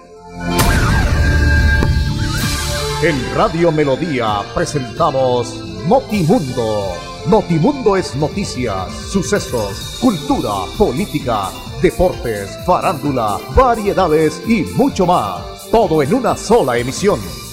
En 3.05 3.15
Radio 3.37 3.71
Melodía 3.71 4.27
presentamos 4.55 5.87
Notimundo. 5.89 6.97
Notimundo 7.31 7.97
es 7.97 8.17
noticias, 8.17 8.91
sucesos, 9.13 10.01
cultura, 10.01 10.65
política, 10.79 11.51
deportes, 11.83 12.59
farándula, 12.67 13.37
variedades 13.55 14.43
y 14.49 14.65
mucho 14.77 15.05
más. 15.07 15.69
Todo 15.71 16.03
en 16.03 16.15
una 16.15 16.35
sola 16.35 16.79
emisión. 16.79 17.21